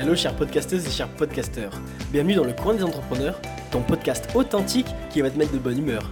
[0.00, 1.72] Hello chères podcasteuses et chers podcasteurs.
[2.10, 3.38] Bienvenue dans le coin des entrepreneurs,
[3.70, 6.10] ton podcast authentique qui va te mettre de bonne humeur.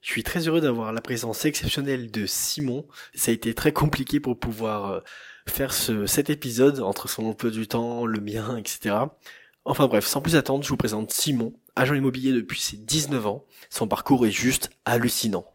[0.00, 2.84] Je suis très heureux d'avoir la présence exceptionnelle de Simon.
[3.14, 5.00] Ça a été très compliqué pour pouvoir euh,
[5.48, 8.96] faire ce, cet épisode entre son emploi du temps, le mien, etc.
[9.64, 13.46] Enfin bref, sans plus attendre, je vous présente Simon, agent immobilier depuis ses 19 ans.
[13.68, 15.46] Son parcours est juste hallucinant.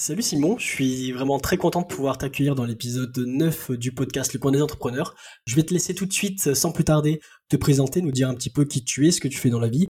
[0.00, 4.32] Salut Simon, je suis vraiment très content de pouvoir t'accueillir dans l'épisode 9 du podcast
[4.32, 5.16] Le Coin des Entrepreneurs.
[5.44, 8.36] Je vais te laisser tout de suite, sans plus tarder, te présenter, nous dire un
[8.36, 9.88] petit peu qui tu es, ce que tu fais dans la vie.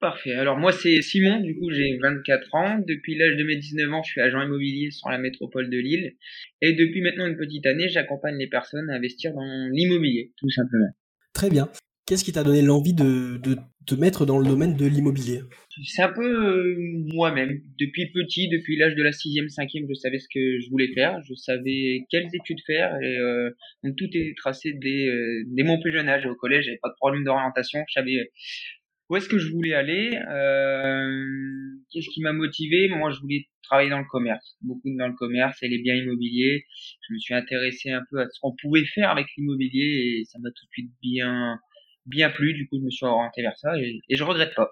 [0.00, 0.32] Parfait.
[0.32, 2.78] Alors moi c'est Simon, du coup j'ai 24 ans.
[2.88, 6.16] Depuis l'âge de mes 19 ans, je suis agent immobilier sur la métropole de Lille.
[6.62, 10.88] Et depuis maintenant une petite année, j'accompagne les personnes à investir dans l'immobilier, tout simplement.
[11.34, 11.68] Très bien.
[12.12, 13.40] Qu'est-ce qui t'a donné l'envie de,
[13.86, 15.40] te mettre dans le domaine de l'immobilier?
[15.82, 16.76] C'est un peu euh,
[17.14, 17.62] moi-même.
[17.80, 21.22] Depuis petit, depuis l'âge de la sixième, cinquième, je savais ce que je voulais faire.
[21.26, 23.48] Je savais quelles études faire euh,
[23.82, 26.26] donc tout est tracé dès, euh, dès mon plus jeune âge.
[26.26, 27.82] Au collège, j'avais pas de problème d'orientation.
[27.88, 28.30] Je savais
[29.08, 30.10] où est-ce que je voulais aller.
[31.90, 32.88] Qu'est-ce qui m'a motivé?
[32.90, 36.66] Moi, je voulais travailler dans le commerce, beaucoup dans le commerce et les biens immobiliers.
[37.08, 40.38] Je me suis intéressé un peu à ce qu'on pouvait faire avec l'immobilier et ça
[40.40, 41.58] m'a tout de suite bien
[42.06, 42.54] bien plu.
[42.54, 44.70] Du coup, je me suis orienté vers ça et, et je regrette pas.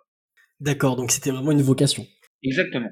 [0.60, 2.06] D'accord, donc c'était vraiment une vocation.
[2.42, 2.90] Exactement.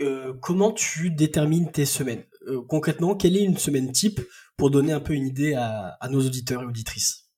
[0.00, 2.24] Euh, comment tu détermines tes semaines?
[2.48, 4.20] Euh, Concrètement, quelle est une semaine type
[4.56, 7.30] pour donner un peu une idée à, à nos auditeurs et auditrices?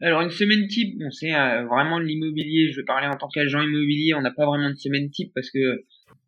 [0.00, 2.70] Alors une semaine type, bon, c'est euh, vraiment de l'immobilier.
[2.72, 4.12] Je vais parler en tant qu'agent immobilier.
[4.14, 5.84] On n'a pas vraiment de semaine type parce que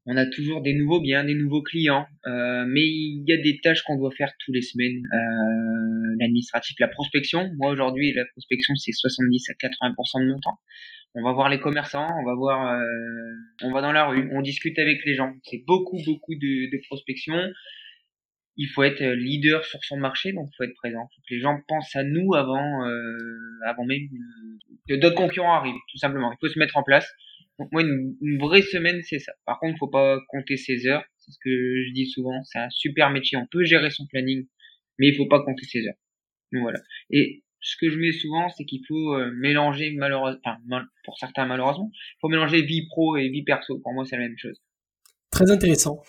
[0.07, 3.59] on a toujours des nouveaux biens, des nouveaux clients, euh, mais il y a des
[3.61, 5.03] tâches qu'on doit faire tous les semaines.
[5.12, 7.51] Euh, L'administratif, la prospection.
[7.59, 10.59] Moi aujourd'hui, la prospection c'est 70 à 80% de mon temps.
[11.15, 12.87] On va voir les commerçants, on va voir, euh,
[13.62, 15.34] on va dans la rue, on discute avec les gens.
[15.43, 17.34] C'est beaucoup beaucoup de, de prospection.
[18.57, 21.09] Il faut être leader sur son marché, donc il faut être présent.
[21.15, 23.19] Faut que les gens pensent à nous avant, euh,
[23.67, 24.09] avant même
[24.88, 26.33] que d'autres concurrents arrivent, tout simplement.
[26.33, 27.11] Il faut se mettre en place.
[27.59, 29.33] Donc moi, une, une vraie semaine, c'est ça.
[29.47, 31.05] Par contre, faut pas compter ses heures.
[31.19, 32.43] C'est ce que je dis souvent.
[32.44, 33.39] C'est un super métier.
[33.39, 34.47] On peut gérer son planning,
[34.99, 35.99] mais il faut pas compter ses heures.
[36.53, 36.78] Donc voilà.
[37.11, 41.47] Et ce que je mets souvent, c'est qu'il faut euh, mélanger malheureusement, enfin, pour certains
[41.47, 43.78] malheureusement, il faut mélanger vie pro et vie perso.
[43.81, 44.61] Pour moi, c'est la même chose.
[45.31, 46.00] Très intéressant.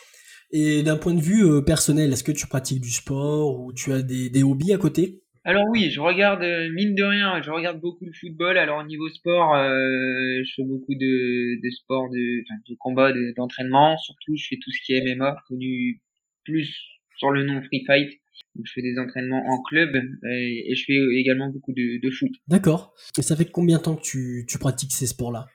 [0.52, 3.92] Et d'un point de vue euh, personnel, est-ce que tu pratiques du sport ou tu
[3.92, 5.24] as des, des hobbies à côté?
[5.48, 8.58] Alors oui, je regarde euh, mine de rien, je regarde beaucoup le football.
[8.58, 13.14] Alors au niveau sport, euh, je fais beaucoup de, de sport, de, enfin, de combat,
[13.38, 13.98] d'entraînement.
[13.98, 16.02] Surtout, je fais tout ce qui est MMA, connu
[16.44, 16.76] plus
[17.16, 18.10] sur le nom Free Fight.
[18.56, 19.96] Donc, je fais des entraînements en club
[20.30, 22.32] et, et je fais également beaucoup de, de foot.
[22.50, 22.94] D'accord.
[23.18, 25.48] Et ça fait combien de temps que tu, tu pratiques ces sports-là?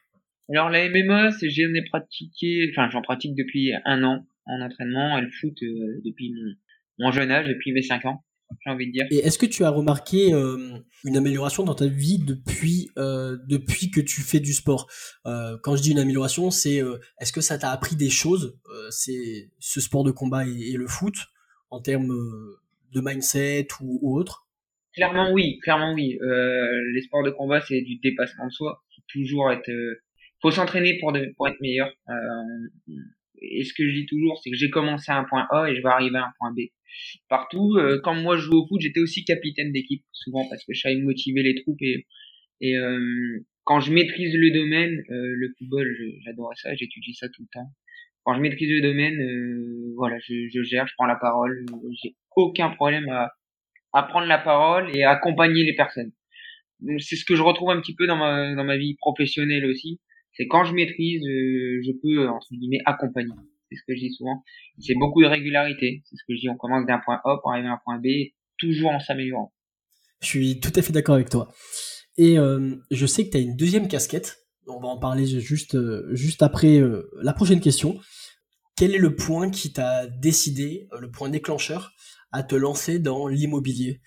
[0.48, 5.20] Alors la MMA, j'en ai pratiqué, enfin j'en pratique depuis un an en entraînement et
[5.20, 6.54] le foot euh, depuis mon,
[7.06, 8.24] mon jeune âge, depuis mes 5 ans
[8.60, 9.06] j'ai envie de dire.
[9.10, 13.90] Et est-ce que tu as remarqué euh, une amélioration dans ta vie depuis euh, depuis
[13.90, 14.88] que tu fais du sport?
[15.26, 16.80] Euh, Quand je dis une amélioration, c'est
[17.20, 18.58] est-ce que ça t'a appris des choses?
[18.91, 21.14] C'est ce sport de combat et, et, le foot
[21.70, 22.14] en termes
[22.92, 24.46] de mindset ou, ou autre?
[24.94, 26.18] Clairement oui, clairement oui.
[26.20, 28.82] les sports de combat, c'est du dépassement de soi.
[28.94, 29.70] Faut toujours être,
[30.41, 31.91] faut s'entraîner pour de, pour être meilleur.
[33.41, 35.76] et ce que je dis toujours, c'est que j'ai commencé à un point A et
[35.76, 36.68] je vais arriver à un point B
[37.28, 37.76] partout.
[37.76, 40.80] Euh, quand moi je jouais au foot, j'étais aussi capitaine d'équipe, souvent parce que je
[40.80, 42.06] savais motiver les troupes et,
[42.60, 45.88] et euh, quand je maîtrise le domaine, euh, le football,
[46.25, 47.69] j'adorais ça, j'étudie ça tout le temps.
[48.25, 49.19] Quand je maîtrise le domaine,
[49.97, 51.64] voilà, je, je, gère, je prends la parole,
[52.03, 53.32] j'ai aucun problème à,
[53.92, 56.12] à prendre la parole et à accompagner les personnes.
[56.80, 59.66] Donc c'est ce que je retrouve un petit peu dans ma dans ma vie professionnelle
[59.66, 60.00] aussi.
[60.34, 63.34] C'est quand je maîtrise, je peux entre guillemets accompagner
[63.72, 64.43] c'est ce que je dis souvent.
[64.78, 66.03] C'est beaucoup de régularité.
[66.05, 66.49] C'est ce que je dis.
[66.49, 69.53] On commence d'un point A pour arriver à un point B, toujours en s'améliorant.
[70.21, 71.53] Je suis tout à fait d'accord avec toi.
[72.16, 74.47] Et euh, je sais que tu as une deuxième casquette.
[74.69, 77.98] On va en parler juste, euh, juste après euh, la prochaine question.
[78.77, 81.92] Quel est le point qui t'a décidé, le point déclencheur,
[82.30, 84.01] à te lancer dans l'immobilier?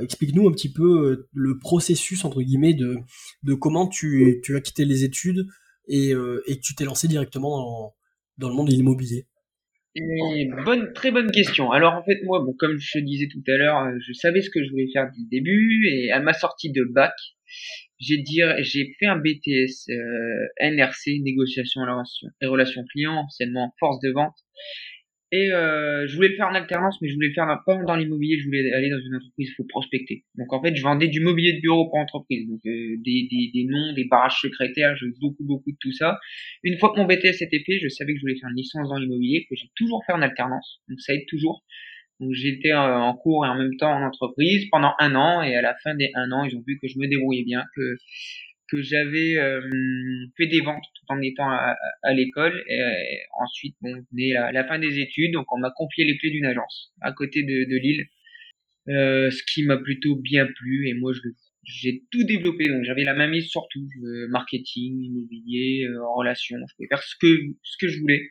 [0.00, 2.98] Explique-nous un petit peu le processus entre guillemets de,
[3.42, 5.48] de comment tu, tu as quitté les études
[5.88, 7.94] et, et que tu t'es lancé directement dans,
[8.38, 9.26] dans le monde de l'immobilier
[10.64, 11.70] bonne, très bonne question.
[11.70, 14.62] Alors en fait moi, bon, comme je disais tout à l'heure, je savais ce que
[14.62, 17.14] je voulais faire dès le début et à ma sortie de bac,
[17.98, 21.82] j'ai dire j'ai fait un BTS euh, NRC négociation
[22.40, 24.36] et relations clients, anciennement force de vente.
[25.32, 27.96] Et euh, je voulais le faire en alternance, mais je voulais le faire pas dans
[27.96, 30.24] l'immobilier, je voulais aller dans une entreprise, il faut prospecter.
[30.36, 33.50] Donc en fait, je vendais du mobilier de bureau pour entreprise, donc euh, des, des,
[33.52, 36.18] des, noms, des barrages secrétaires, je beaucoup beaucoup de tout ça.
[36.62, 38.88] Une fois que mon BTS était fait, je savais que je voulais faire une licence
[38.88, 41.64] dans l'immobilier, que j'ai toujours fait en alternance, donc ça aide toujours.
[42.20, 45.56] Donc j'étais euh, en cours et en même temps en entreprise pendant un an, et
[45.56, 47.96] à la fin des un an, ils ont vu que je me débrouillais bien, que
[48.68, 49.60] que j'avais euh,
[50.36, 52.62] fait des ventes tout en étant à, à, l'école.
[52.68, 56.30] Et, ensuite, bon, venait la, la, fin des études, donc on m'a confié les clés
[56.30, 58.06] d'une agence à côté de, de Lille,
[58.88, 60.88] euh, ce qui m'a plutôt bien plu.
[60.88, 61.20] Et moi, je
[61.66, 66.58] j'ai tout développé, donc j'avais la main mise sur tout, euh, marketing, immobilier, euh, relations.
[66.68, 67.26] Je pouvais faire ce que
[67.62, 68.22] ce que je voulais,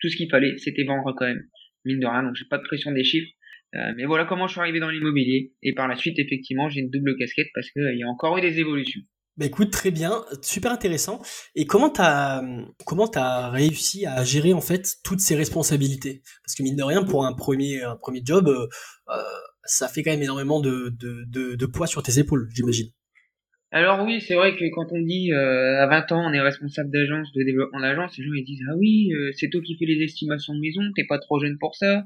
[0.00, 1.42] tout ce qu'il fallait, c'était vendre quand même,
[1.84, 2.22] mine de rien.
[2.22, 3.30] Donc j'ai pas de pression des chiffres.
[3.74, 5.52] Euh, mais voilà comment je suis arrivé dans l'immobilier.
[5.62, 8.40] Et par la suite, effectivement, j'ai une double casquette parce qu'il y a encore eu
[8.40, 9.02] des évolutions.
[9.38, 11.22] Bah écoute, très bien, super intéressant.
[11.54, 12.42] Et comment t'as
[12.84, 16.22] comment t'as réussi à gérer en fait toutes ces responsabilités?
[16.44, 17.80] Parce que mine de rien, pour un premier
[18.24, 18.66] job, euh,
[19.10, 19.22] euh
[19.62, 22.88] ça fait quand même énormément de, poids sur tes épaules, j'imagine.
[23.70, 26.90] Alors oui, c'est vrai que quand on dit euh, à 20 ans on est responsable
[26.90, 30.02] d'agence, de développement d'agence, les gens ils disent ah oui, c'est toi qui fais les
[30.02, 32.02] estimations de maison, t'es pas trop jeune pour ça,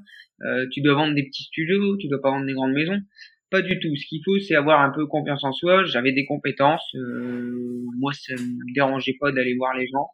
[0.72, 3.00] tu dois vendre des petits studios, tu dois pas vendre des grandes maisons.
[3.52, 3.94] Pas du tout.
[3.94, 5.84] Ce qu'il faut, c'est avoir un peu confiance en soi.
[5.84, 6.88] J'avais des compétences.
[6.94, 10.08] Euh, moi, ça me dérangeait pas d'aller voir les gens.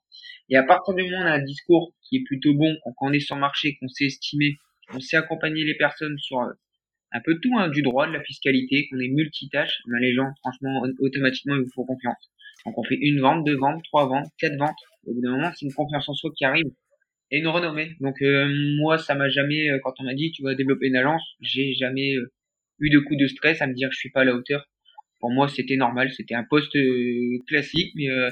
[0.49, 3.13] Et à partir du moment où on a un discours qui est plutôt bon, qu'on
[3.13, 4.57] est sur le marché, qu'on sait estimer,
[4.91, 6.51] qu'on sait accompagner les personnes sur euh,
[7.13, 10.33] un peu tout, hein, du droit, de la fiscalité, qu'on est multitâche, ben les gens,
[10.41, 12.33] franchement, automatiquement, ils vous font confiance.
[12.67, 14.83] Donc on fait une vente, deux ventes, trois ventes, quatre ventes.
[15.07, 16.67] Au bout d'un moment, c'est une confiance en soi qui arrive
[17.31, 17.93] et une renommée.
[18.01, 21.23] Donc euh, moi, ça m'a jamais, quand on m'a dit tu vas développer une agence,
[21.41, 22.15] j'ai jamais
[22.81, 24.69] eu de coups de stress à me dire que je suis pas à la hauteur.
[25.21, 28.31] Pour moi, c'était normal, c'était un poste euh, classique, mais euh,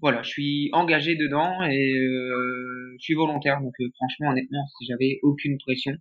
[0.00, 3.60] voilà, je suis engagé dedans et euh, je suis volontaire.
[3.60, 5.92] Donc franchement, honnêtement, j'avais aucune pression.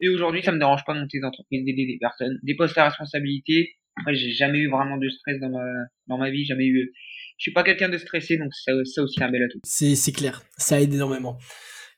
[0.00, 2.88] Et aujourd'hui, ça me dérange pas de monter d'entreprise, d'aider des personnes, des postes à
[2.88, 3.76] responsabilité.
[3.96, 5.64] Après, j'ai jamais eu vraiment de stress dans ma
[6.06, 6.92] dans ma vie, jamais eu.
[7.36, 9.60] Je suis pas quelqu'un de stressé, donc ça, ça aussi un bel atout.
[9.64, 11.38] C'est clair, ça aide énormément.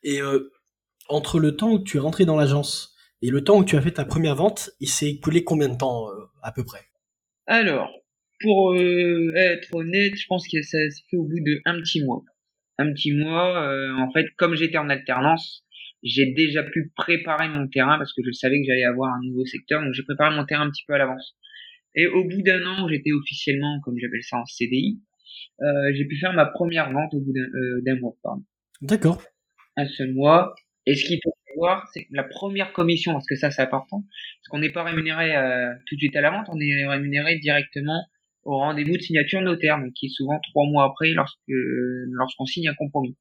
[0.02, 0.20] Et
[1.08, 2.93] entre le temps où tu es rentré dans l'agence
[3.24, 5.78] et le temps où tu as fait ta première vente, il s'est écoulé combien de
[5.78, 6.82] temps euh, à peu près?
[7.46, 7.90] Alors,
[8.40, 12.04] pour euh, être honnête, je pense que ça s'est fait au bout de un petit
[12.04, 12.22] mois.
[12.76, 15.64] Un petit mois, euh, en fait, comme j'étais en alternance,
[16.02, 19.46] j'ai déjà pu préparer mon terrain parce que je savais que j'allais avoir un nouveau
[19.46, 21.34] secteur, donc j'ai préparé mon terrain un petit peu à l'avance.
[21.94, 25.00] Et au bout d'un an, j'étais officiellement, comme j'appelle ça, en CDI.
[25.94, 28.18] j'ai pu faire ma première vente au bout d'un mois.
[28.82, 29.22] D'accord.
[29.78, 30.54] Un seul mois.
[30.84, 31.32] Et ce faut
[31.92, 35.72] c'est la première commission, parce que ça c'est important, parce qu'on n'est pas rémunéré euh,
[35.86, 38.06] tout de suite à la vente, on est rémunéré directement
[38.44, 42.68] au rendez-vous de signature notaire, donc qui est souvent trois mois après lorsque lorsqu'on signe
[42.68, 43.16] un compromis.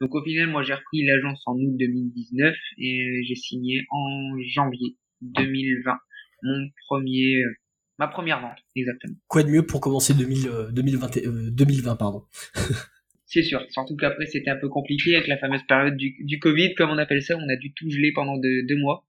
[0.00, 4.96] Donc au final, moi j'ai repris l'agence en août 2019 et j'ai signé en janvier
[5.22, 5.98] 2020
[6.42, 7.52] mon premier euh,
[7.98, 9.16] ma première vente exactement.
[9.26, 12.22] Quoi de mieux pour commencer 2000, 2020 2020 pardon.
[13.28, 13.64] c'est sûr.
[13.70, 16.98] Surtout qu'après, c'était un peu compliqué avec la fameuse période du, du, Covid, comme on
[16.98, 17.36] appelle ça.
[17.36, 19.04] On a dû tout geler pendant deux, mois.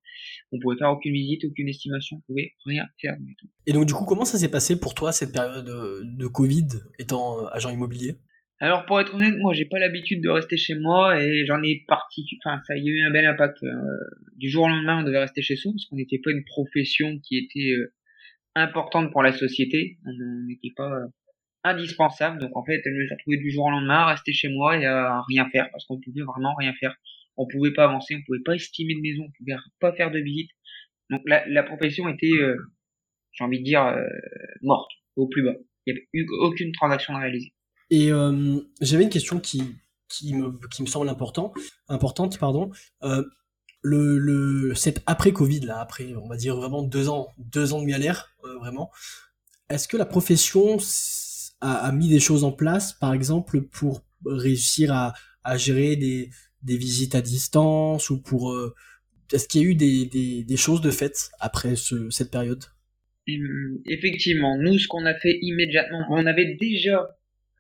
[0.52, 2.18] On pouvait faire aucune visite, aucune estimation.
[2.18, 3.48] On pouvait rien faire du tout.
[3.66, 6.68] Et donc, du coup, comment ça s'est passé pour toi, cette période de Covid,
[7.00, 8.16] étant agent immobilier?
[8.62, 11.86] Alors pour être honnête, moi j'ai pas l'habitude de rester chez moi et j'en ai
[11.88, 12.28] parti.
[12.44, 13.64] Enfin, ça y a eu un bel impact.
[13.64, 13.70] Euh,
[14.36, 17.20] du jour au lendemain, on devait rester chez soi parce qu'on n'était pas une profession
[17.20, 17.94] qui était euh,
[18.56, 19.98] importante pour la société.
[20.06, 20.12] On
[20.46, 21.08] n'était pas euh,
[21.64, 22.40] indispensable.
[22.40, 24.86] Donc en fait, je me suis retrouvé du jour au lendemain rester chez moi et
[24.86, 26.96] à rien faire parce qu'on pouvait vraiment rien faire.
[27.38, 30.20] On pouvait pas avancer, on pouvait pas estimer de maison, on pouvait pas faire de
[30.20, 30.50] visite.
[31.10, 32.56] Donc la, la profession était, euh,
[33.32, 34.04] j'ai envie de dire, euh,
[34.62, 35.56] morte au plus bas.
[35.86, 37.54] Il n'y avait eu aucune transaction à réaliser.
[37.90, 39.64] Et euh, j'avais une question qui
[40.08, 41.54] qui me qui me semble important,
[41.88, 42.72] importante, pardon.
[43.04, 43.24] Euh,
[43.82, 47.82] le, le cette après Covid là, après on va dire vraiment deux ans, deux ans
[47.82, 48.92] de galère, vraiment.
[49.70, 50.78] Est-ce que la profession
[51.62, 56.30] a, mis des choses en place, par exemple, pour réussir à, gérer des,
[56.64, 58.74] visites à distance ou pour euh,
[59.34, 62.64] est-ce qu'il y a eu des, choses de fait après ce, cette période?
[63.28, 67.08] Hum, Effectivement, nous ce qu'on a fait immédiatement, on avait déjà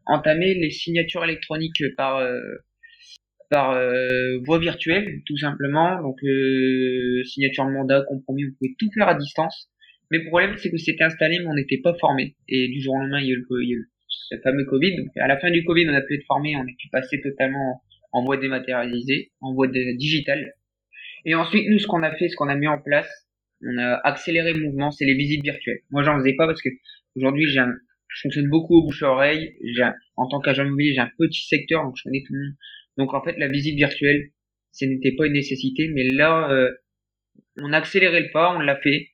[0.06, 2.39] entamé les signatures électroniques par euh,
[3.53, 6.01] euh, voie virtuelle, tout simplement.
[6.01, 6.20] Donc
[7.25, 9.70] signature de mandat, compromis, on pouvait tout faire à distance.
[10.12, 12.36] Mais le problème, c'est que c'était installé, mais on n'était pas formé.
[12.48, 14.96] Et du jour au lendemain, il y a eu, le, fameux Covid.
[14.98, 17.22] Donc, à la fin du Covid, on a pu être formé, on a pu passer
[17.22, 20.54] totalement en voie dématérialisée, en voie de, digitale.
[21.25, 23.10] Et ensuite, nous, ce qu'on a fait, ce qu'on a mis en place,
[23.62, 25.82] on a accéléré le mouvement, c'est les visites virtuelles.
[25.92, 26.70] Moi, j'en faisais pas parce que
[27.16, 27.74] aujourd'hui, j'ai un,
[28.08, 29.56] je fonctionne beaucoup au bouche à oreille.
[29.63, 29.84] J'ai,
[30.16, 32.56] en tant qu'agent immobilier, j'ai un petit secteur, donc je connais tout le monde.
[32.98, 34.32] Donc, en fait, la visite virtuelle,
[34.72, 36.72] ce n'était pas une nécessité, mais là, euh,
[37.62, 39.10] on a accéléré le pas, on l'a fait.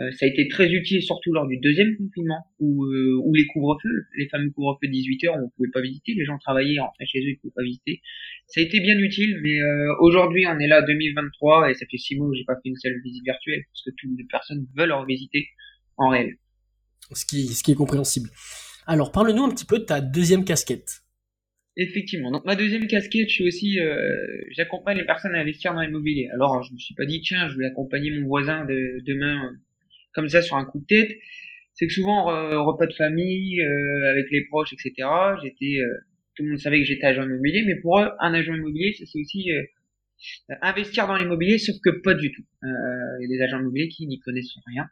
[0.00, 3.46] Euh, ça a été très utile, surtout lors du deuxième confinement, où, euh, où les
[3.46, 7.06] couvre-feux, les fameux couvre-feux de 18 heures, on pouvait pas visiter, les gens travaillaient, rentraient
[7.06, 8.00] chez eux, ils pouvaient pas visiter.
[8.48, 9.58] Ça a été bien utile, mais
[10.00, 12.76] aujourd'hui, on est là 2023 et ça fait six mois que j'ai pas fait une
[12.76, 15.46] seule visite virtuelle, parce que toutes les personnes veulent en visiter
[15.96, 16.36] en réel.
[17.12, 18.30] Ce qui, ce qui est compréhensible.
[18.86, 21.04] Alors, parle-nous un petit peu de ta deuxième casquette.
[21.76, 22.30] Effectivement.
[22.30, 23.96] Donc ma deuxième casquette, je suis aussi, euh,
[24.50, 26.28] j'accompagne les personnes à investir dans l'immobilier.
[26.32, 29.56] Alors je me suis pas dit tiens, je vais accompagner mon voisin de, demain euh,
[30.14, 31.10] comme ça sur un coup de tête.
[31.74, 32.26] C'est que souvent
[32.64, 35.08] repas de famille euh, avec les proches, etc.
[35.42, 35.80] J'étais,
[36.36, 39.18] tout le monde savait que j'étais agent immobilier, mais pour eux, un agent immobilier, c'est
[39.18, 39.50] aussi
[40.62, 42.44] investir dans l'immobilier, sauf que pas du tout.
[42.62, 44.86] Il y a des agents immobiliers qui n'y connaissent rien.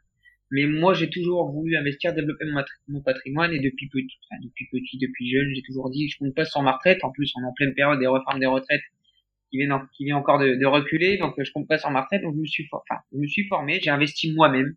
[0.53, 2.45] Mais moi, j'ai toujours voulu investir, développer
[2.87, 6.35] mon, patrimoine et depuis petit, enfin, depuis petit, depuis jeune, j'ai toujours dit, je compte
[6.35, 7.03] pas sur ma retraite.
[7.03, 8.83] En plus, on est en pleine période des réformes des retraites
[9.49, 12.21] qui viennent, qui encore de, reculer, donc je compte pas sur ma retraite.
[12.21, 14.75] Donc je me suis, enfin, je me suis formé, j'ai investi moi-même.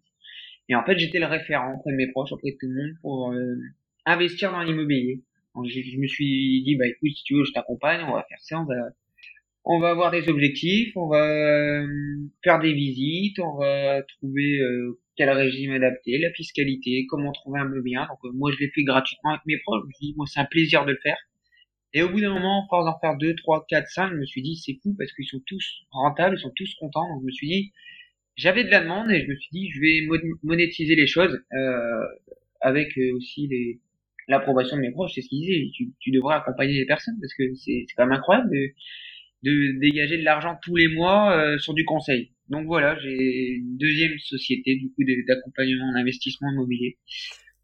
[0.69, 2.97] Et en fait, j'étais le référent auprès de mes proches, auprès de tout le monde
[3.01, 3.57] pour euh,
[4.05, 5.23] investir dans l'immobilier.
[5.65, 8.61] Je, me suis dit, bah écoute, si tu veux, je t'accompagne, on va faire ça,
[8.61, 8.75] on va,
[9.65, 11.87] on va avoir des objectifs, on va euh,
[12.45, 17.81] faire des visites, on va trouver euh, quel régime adapter, la fiscalité, comment trouver un
[17.81, 18.07] bien.
[18.07, 19.83] Donc moi je l'ai fait gratuitement avec mes proches.
[19.83, 21.17] Je me suis moi c'est un plaisir de le faire.
[21.95, 24.27] Et au bout d'un moment, en force d'en faire 2, 3, 4, 5, je me
[24.27, 27.09] suis dit c'est fou parce qu'ils sont tous rentables, ils sont tous contents.
[27.09, 27.73] Donc je me suis dit
[28.37, 30.07] j'avais de la demande et je me suis dit je vais
[30.43, 32.05] monétiser les choses euh,
[32.61, 33.81] avec euh, aussi les
[34.29, 35.13] l'approbation de mes proches.
[35.15, 35.71] C'est ce qu'ils disaient.
[35.75, 38.73] Tu, tu, devrais accompagner les personnes parce que c'est quand même incroyable de,
[39.45, 42.33] de dégager de l'argent tous les mois euh, sur du conseil.
[42.49, 46.99] Donc voilà, j'ai une deuxième société du coup d'accompagnement en investissement immobilier.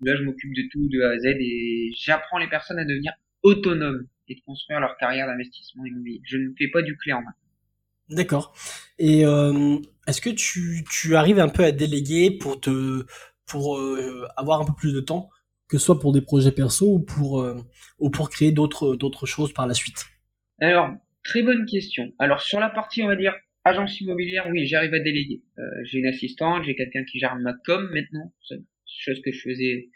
[0.01, 3.13] Là, je m'occupe de tout de A à Z et j'apprends les personnes à devenir
[3.43, 6.21] autonomes et de construire leur carrière d'investissement immobilier.
[6.25, 7.35] Je ne fais pas du clé en main.
[8.09, 8.55] D'accord.
[8.99, 13.05] Et euh, est-ce que tu, arrives un peu à déléguer pour te
[13.47, 15.29] pour euh, avoir un peu plus de temps,
[15.69, 17.61] que ce soit pour des projets perso ou pour euh,
[17.99, 20.07] ou créer d'autres choses par la suite?
[20.61, 20.91] Alors
[21.25, 22.13] très bonne question.
[22.19, 25.41] Alors sur la partie on va dire Agence immobilière, oui, j'arrive à déléguer.
[25.85, 28.33] J'ai une assistante, j'ai quelqu'un qui gère ma com maintenant,
[28.87, 29.89] chose que je faisais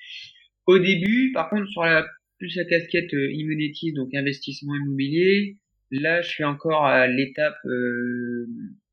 [0.67, 1.33] au début.
[1.33, 2.07] Par contre, sur la
[2.39, 5.57] plus la casquette euh, donc investissement immobilier,
[5.91, 8.47] là, je suis encore à l'étape, euh,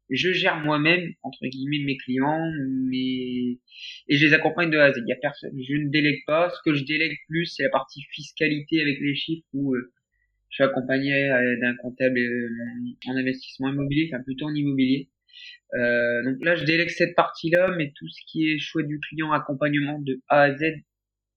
[0.10, 2.52] je gère moi-même entre guillemets mes clients,
[2.90, 3.60] mais
[4.08, 4.98] et je les accompagne de A à Z.
[5.06, 6.50] Il y a personne, je ne délègue pas.
[6.50, 9.92] Ce que je délègue plus, c'est la partie fiscalité avec les chiffres où euh,
[10.50, 12.50] je suis accompagné euh, d'un comptable euh,
[13.08, 15.10] en investissement immobilier, enfin plutôt en immobilier.
[15.74, 19.32] Euh, donc là, je délègue cette partie-là, mais tout ce qui est choix du client,
[19.32, 20.62] accompagnement de A à Z,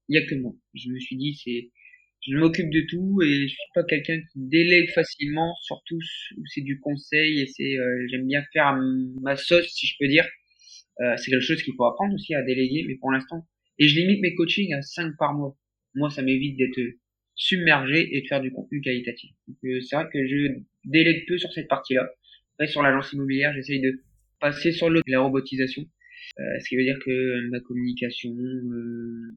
[0.08, 0.54] il y a que moi.
[0.74, 1.70] Je me suis dit, c'est,
[2.20, 5.98] je m'occupe de tout et je suis pas quelqu'un qui délègue facilement, surtout
[6.36, 7.76] où c'est du conseil et c'est,
[8.08, 8.76] j'aime bien faire
[9.22, 10.26] ma sauce, si je peux dire.
[11.16, 13.46] c'est quelque chose qu'il faut apprendre aussi à déléguer, mais pour l'instant,
[13.78, 15.56] et je limite mes coachings à 5 par mois.
[15.94, 16.80] Moi, ça m'évite d'être
[17.36, 19.30] submerger et de faire du contenu qualitatif.
[19.46, 22.10] Donc euh, c'est vrai que je délègue peu sur cette partie-là.
[22.54, 24.02] Après sur l'agence immobilière, j'essaye de
[24.40, 25.84] passer sur le, la robotisation,
[26.40, 29.36] euh, ce qui veut dire que ma communication, euh,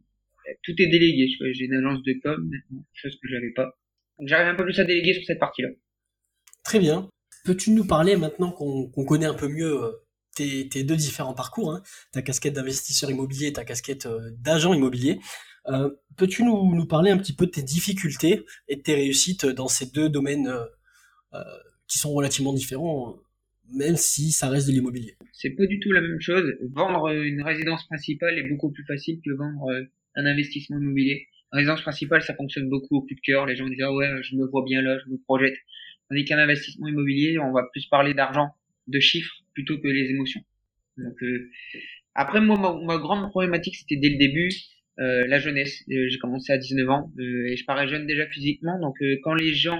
[0.63, 1.27] tout est délégué.
[1.53, 2.49] J'ai une agence de com
[2.93, 3.77] chose que j'avais pas.
[4.25, 5.69] J'arrive un peu plus à déléguer sur cette partie-là.
[6.63, 7.09] Très bien.
[7.45, 9.79] Peux-tu nous parler maintenant qu'on connaît un peu mieux
[10.35, 15.19] tes, tes, deux différents parcours, hein, ta casquette d'investisseur immobilier et ta casquette d'agent immobilier.
[15.67, 19.45] Euh, peux-tu nous, nous, parler un petit peu de tes difficultés et de tes réussites
[19.45, 20.65] dans ces deux domaines euh,
[21.33, 21.43] euh,
[21.87, 23.17] qui sont relativement différents,
[23.73, 25.15] même si ça reste de l'immobilier?
[25.33, 26.43] C'est pas du tout la même chose.
[26.71, 29.67] Vendre une résidence principale est beaucoup plus facile que vendre
[30.19, 31.27] un investissement immobilier.
[31.51, 33.45] résidence principale, ça fonctionne beaucoup au coup de cœur.
[33.45, 35.55] Les gens disent ah ouais, je me vois bien là, je me projette.
[36.09, 38.49] Tandis qu'un investissement immobilier, on va plus parler d'argent,
[38.87, 40.41] de chiffres plutôt que les émotions.
[40.97, 41.15] Donc
[42.15, 44.49] après moi, ma grande problématique, c'était dès le début,
[44.99, 45.83] euh, la jeunesse.
[45.89, 48.77] Euh, j'ai commencé à 19 ans euh, et je parais jeune déjà physiquement.
[48.79, 49.79] Donc quand les gens,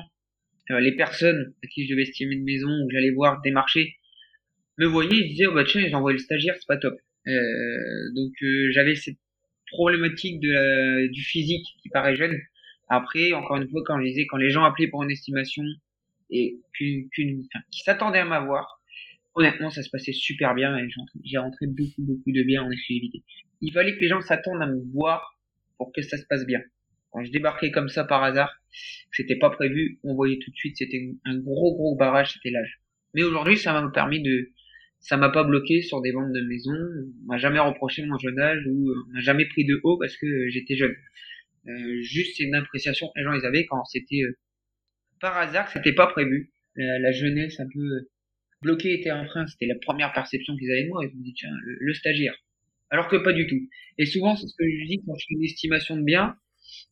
[0.69, 3.95] les personnes à qui je devais estimer une maison ou j'allais voir des marchés
[4.77, 6.95] me voyaient, ils disaient oh bah tiens, ils envoient le stagiaire, c'est pas top.
[8.15, 8.31] donc
[8.71, 9.17] j'avais cette
[9.71, 12.37] problématique de la, du physique qui paraît jeune.
[12.89, 15.63] Après, encore une fois, quand je disais, quand les gens appelaient pour une estimation
[16.31, 17.07] et qu'une,
[17.45, 18.81] enfin, qui s'attendaient à m'avoir,
[19.35, 20.87] honnêtement, ça se passait super bien et
[21.23, 23.23] j'ai rentré beaucoup, beaucoup de biens en exclusivité
[23.61, 25.37] il fallait que les gens s'attendent à me voir
[25.77, 26.61] pour que ça se passe bien.
[27.11, 28.53] Quand je débarquais comme ça par hasard,
[29.11, 32.79] c'était pas prévu, on voyait tout de suite, c'était un gros gros barrage, c'était l'âge.
[33.13, 34.51] Mais aujourd'hui, ça m'a permis de,
[34.99, 38.39] ça m'a pas bloqué sur des ventes de maison, on m'a jamais reproché mon jeune
[38.39, 40.95] âge ou on m'a jamais pris de haut parce que j'étais jeune.
[41.67, 44.37] Euh, juste c'est une appréciation que les gens avaient quand c'était euh,
[45.19, 46.51] par hasard, c'était pas prévu.
[46.75, 48.07] La, jeunesse un peu
[48.61, 51.03] bloqué était un frein, c'était la première perception qu'ils avaient de moi.
[51.03, 52.35] Ils me dit tiens, le, stagiaire.
[52.89, 53.59] Alors que pas du tout.
[53.97, 56.37] Et souvent, c'est ce que je dis quand je fais une estimation de bien.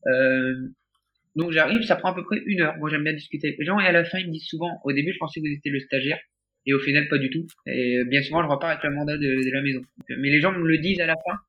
[0.07, 0.55] Euh,
[1.37, 2.75] donc j'arrive, ça prend à peu près une heure.
[2.77, 4.71] Moi j'aime bien discuter avec les gens et à la fin ils me disent souvent,
[4.83, 6.19] au début je pensais que vous étiez le stagiaire
[6.67, 7.47] et au final pas du tout.
[7.65, 9.81] Et bien souvent je repars avec le mandat de, la maison.
[10.09, 11.39] Mais les gens me le disent à la fin,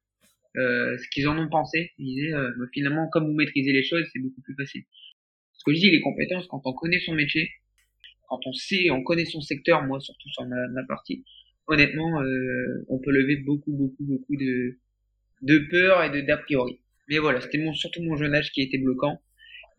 [0.57, 1.93] euh, ce qu'ils en ont pensé.
[1.99, 4.85] Ils disaient euh, bah, finalement comme vous maîtrisez les choses c'est beaucoup plus facile.
[5.53, 7.51] Ce que je dis les compétences quand on connaît son métier,
[8.29, 11.25] quand on sait, on connaît son secteur, moi surtout sur ma, ma partie,
[11.67, 14.79] honnêtement euh, on peut lever beaucoup beaucoup beaucoup de
[15.43, 16.81] de peur et de d'a priori.
[17.09, 19.21] Mais voilà, c'était mon, surtout mon jeune âge qui était bloquant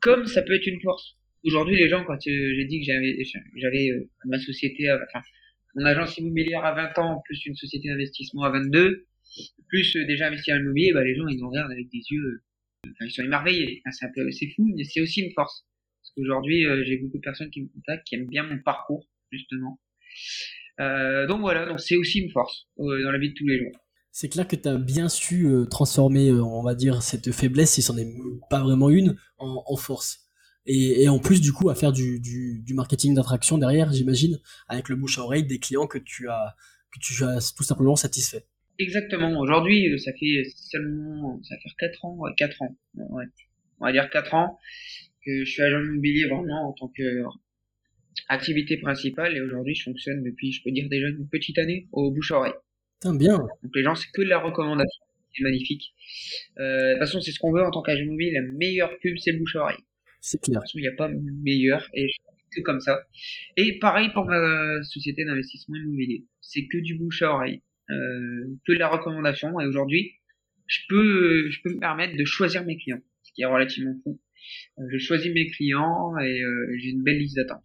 [0.01, 1.19] comme ça peut être une force.
[1.43, 3.24] Aujourd'hui, les gens, quand euh, j'ai dit que j'avais,
[3.55, 5.22] j'avais euh, ma société, enfin,
[5.75, 9.05] mon agence immobilière à 20 ans, plus une société d'investissement à 22,
[9.67, 12.41] plus euh, déjà investi en immobilier, bah, les gens, ils nous regardent avec des yeux,
[12.86, 13.81] enfin, ils sont émerveillés.
[13.91, 15.65] c'est fou, mais c'est aussi une force.
[16.01, 19.79] Parce qu'aujourd'hui, j'ai beaucoup de personnes qui me contactent, qui aiment bien mon parcours, justement.
[20.77, 23.74] donc voilà, donc c'est aussi une force dans la vie de tous les jours.
[24.12, 27.72] C'est clair que tu as bien su euh, transformer, euh, on va dire, cette faiblesse,
[27.72, 28.08] si c'en est
[28.50, 30.28] pas vraiment une, en, force.
[30.66, 35.18] Et, en plus, du coup, à faire du, marketing d'attraction derrière, j'imagine, avec le bouche
[35.18, 36.56] à oreille des clients que tu as,
[36.94, 38.46] que tu as tout simplement satisfait.
[38.78, 39.39] Exactement.
[39.39, 43.25] Aujourd'hui, euh, ça fait seulement, ça fait 4 ans, ouais, 4 ans, ouais.
[43.80, 44.58] On va dire 4 ans
[45.25, 47.24] que je suis agent immobilier vraiment en tant que
[48.30, 52.12] activité principale et aujourd'hui je fonctionne depuis, je peux dire déjà une petite année au
[52.12, 52.54] bouche à oreille
[53.06, 53.38] bien.
[53.38, 55.04] Donc les gens, c'est que de la recommandation.
[55.36, 55.94] C'est magnifique.
[56.60, 58.32] Euh, de toute façon, c'est ce qu'on veut en tant qu'agent immobilier.
[58.32, 59.78] La meilleure pub, c'est le bouche à oreille.
[60.22, 60.60] C'est clair.
[60.60, 61.10] De toute façon, il n'y a pas
[61.44, 62.08] meilleur et
[62.52, 63.06] que comme ça.
[63.58, 66.26] Et pareil pour ma société d'investissement immobilier.
[66.42, 67.62] C'est que du bouche à oreille.
[67.90, 69.60] Euh, que de la recommandation.
[69.60, 70.14] Et aujourd'hui,
[70.68, 73.02] je peux, je peux me permettre de choisir mes clients.
[73.24, 74.20] Ce qui est relativement fou.
[74.80, 77.64] Euh, je choisis mes clients et euh, j'ai une belle liste d'attente.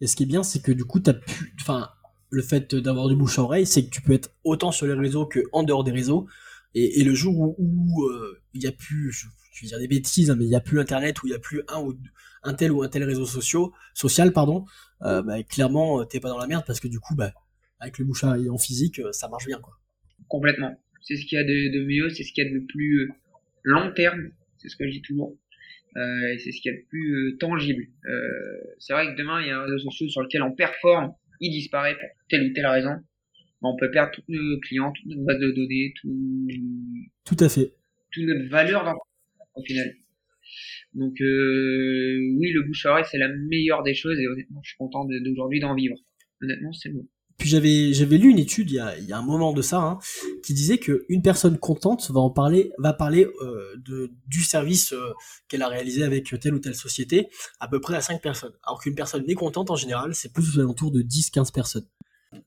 [0.00, 1.88] Et ce qui est bien, c'est que du coup, as pu, enfin,
[2.30, 4.94] le fait d'avoir du bouche à oreille, c'est que tu peux être autant sur les
[4.94, 6.28] réseaux que en dehors des réseaux.
[6.74, 9.26] Et, le jour où, euh, il n'y a plus, je,
[9.62, 11.40] vais dire des bêtises, hein, mais il n'y a plus Internet, où il n'y a
[11.40, 11.96] plus un ou
[12.42, 14.64] un tel ou un tel réseau social, social pardon,
[15.02, 17.32] euh, bah, clairement t'es pas dans la merde parce que du coup, bah,
[17.80, 19.74] avec le bouche à en physique, euh, ça marche bien quoi.
[20.28, 20.80] Complètement.
[21.02, 23.10] C'est ce qu'il y a de, mieux, c'est ce qu'il y a de plus
[23.62, 25.36] long terme, c'est ce que je dis toujours.
[25.94, 27.86] c'est ce qu'il y a de plus tangible.
[28.78, 31.50] c'est vrai que demain il y a un réseau social sur lequel on performe il
[31.50, 32.96] disparaît pour telle ou telle raison,
[33.62, 36.48] on peut perdre tous nos clients, toute notre base de données, tout,
[37.24, 37.74] tout à fait,
[38.12, 38.94] toute notre valeur dans
[39.58, 39.94] au final.
[40.94, 44.70] Donc euh, oui, le bouche à oreille c'est la meilleure des choses et honnêtement, je
[44.70, 45.96] suis content d'aujourd'hui d'en vivre.
[46.42, 47.06] Honnêtement, c'est bon.
[47.38, 49.62] Puis j'avais j'avais lu une étude il y a, il y a un moment de
[49.62, 49.98] ça hein,
[50.42, 54.92] qui disait que une personne contente va en parler va parler euh, de du service
[54.92, 55.12] euh,
[55.48, 57.28] qu'elle a réalisé avec telle ou telle société
[57.60, 58.54] à peu près à 5 personnes.
[58.64, 61.86] Alors qu'une personne mécontente en général, c'est plus aux alentours de 10 15 personnes.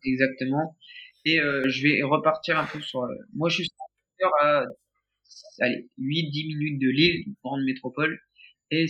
[0.04, 0.76] Exactement.
[1.24, 3.70] Et je vais repartir un peu sur moi je suis
[4.42, 4.66] à
[5.60, 8.20] allez, 8 10 minutes de Lille, une grande métropole
[8.72, 8.86] et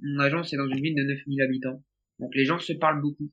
[0.00, 1.82] mon agence est dans une ville de 9000 habitants.
[2.18, 3.30] Donc les gens se parlent beaucoup.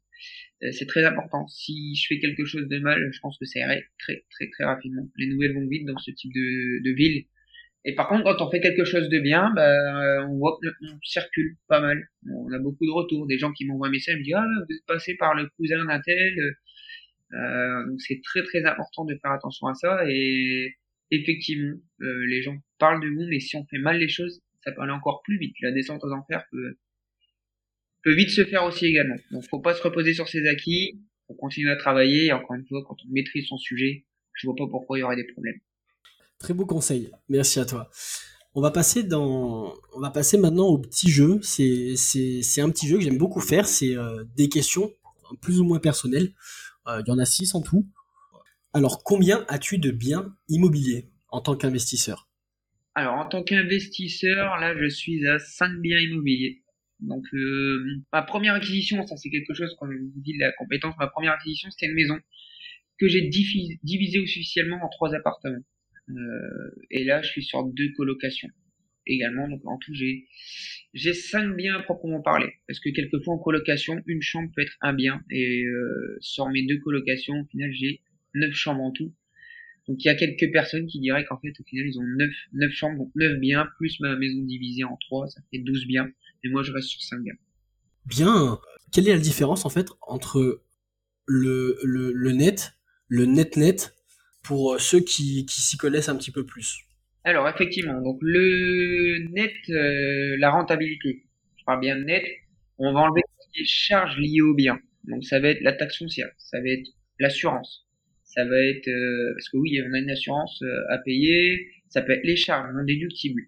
[0.63, 1.47] Euh, c'est très important.
[1.47, 4.65] Si je fais quelque chose de mal, je pense que ça irait très très très
[4.65, 5.07] rapidement.
[5.17, 7.25] Les nouvelles vont vite dans ce type de, de ville.
[7.85, 11.57] Et par contre, quand on fait quelque chose de bien, bah, on voit on circule
[11.67, 12.09] pas mal.
[12.29, 14.75] On a beaucoup de retours, des gens qui m'envoient un message, me disent ah vous
[14.75, 16.33] êtes passé par le cousin d'un tel.
[17.33, 20.03] Euh, donc c'est très très important de faire attention à ça.
[20.09, 20.75] Et
[21.15, 24.71] effectivement, euh, les gens parlent de vous, mais si on fait mal les choses, ça
[24.71, 25.55] peut aller encore plus vite.
[25.61, 26.43] La descente aux enfers
[28.03, 29.15] peut vite se faire aussi également.
[29.31, 32.25] Donc faut pas se reposer sur ses acquis, faut continuer à travailler.
[32.25, 35.03] Et encore une fois, quand on maîtrise son sujet, je vois pas pourquoi il y
[35.03, 35.59] aurait des problèmes.
[36.39, 37.89] Très beau conseil, merci à toi.
[38.55, 39.03] On va passer
[40.37, 41.39] maintenant au petit jeu.
[41.41, 43.65] C'est c'est un petit jeu que j'aime beaucoup faire.
[43.65, 44.91] C'est euh, des questions
[45.41, 46.33] plus ou moins personnelles.
[46.87, 47.87] Euh, il y en a six en tout.
[48.75, 52.27] Alors combien as-tu de biens immobiliers en tant qu'investisseur?
[52.95, 56.63] Alors en tant qu'investisseur, là je suis à 5 biens immobiliers.
[56.99, 60.51] Donc euh, ma première acquisition, ça c'est quelque chose quand je vous dis de la
[60.53, 62.17] compétence, ma première acquisition c'était une maison
[62.99, 65.63] que j'ai divisée officiellement en trois appartements.
[66.09, 68.49] Euh, et là je suis sur deux colocations
[69.05, 69.47] également.
[69.49, 70.27] Donc en tout j'ai
[70.95, 72.53] j'ai cinq biens à proprement parler.
[72.67, 75.21] Parce que quelquefois en colocation, une chambre peut être un bien.
[75.29, 78.01] Et euh, sur mes deux colocations, au final j'ai
[78.33, 79.13] neuf chambres en tout.
[79.87, 82.33] Donc il y a quelques personnes qui diraient qu'en fait au final ils ont neuf,
[82.53, 86.09] neuf chambres, donc neuf biens, plus ma maison divisée en trois, ça fait 12 biens.
[86.43, 87.35] Et moi, je reste sur 5 biens.
[88.05, 88.59] Bien.
[88.91, 90.61] Quelle est la différence, en fait, entre
[91.25, 92.73] le, le, le net,
[93.07, 93.95] le net-net,
[94.43, 96.79] pour ceux qui, qui s'y connaissent un petit peu plus?
[97.23, 101.23] Alors, effectivement, donc le net, euh, la rentabilité.
[101.55, 102.25] Je parle bien de net.
[102.77, 103.21] On va enlever
[103.55, 104.79] les charges liées au bien.
[105.05, 106.87] Donc ça va être la taxe foncière, ça va être
[107.19, 107.85] l'assurance,
[108.33, 112.01] ça va être euh, parce que oui, on a une assurance euh, à payer, ça
[112.01, 113.43] peut être les charges non déductibles,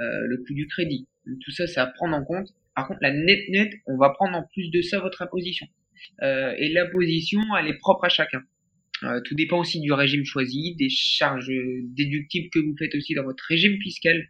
[0.00, 1.08] euh, le coût du crédit.
[1.44, 2.48] Tout ça, c'est à prendre en compte.
[2.76, 5.66] Par contre, la net net, on va prendre en plus de ça votre imposition.
[6.22, 8.42] Euh, et l'imposition, elle est propre à chacun.
[9.02, 11.50] Euh, tout dépend aussi du régime choisi, des charges
[11.96, 14.28] déductibles que vous faites aussi dans votre régime fiscal.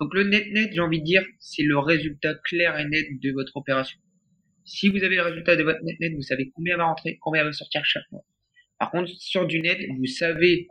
[0.00, 3.30] Donc le net net, j'ai envie de dire, c'est le résultat clair et net de
[3.30, 3.98] votre opération.
[4.64, 7.44] Si vous avez le résultat de votre net net, vous savez combien va rentrer, combien
[7.44, 8.24] va sortir chaque mois.
[8.84, 10.68] Par contre, sur du net, vous savez,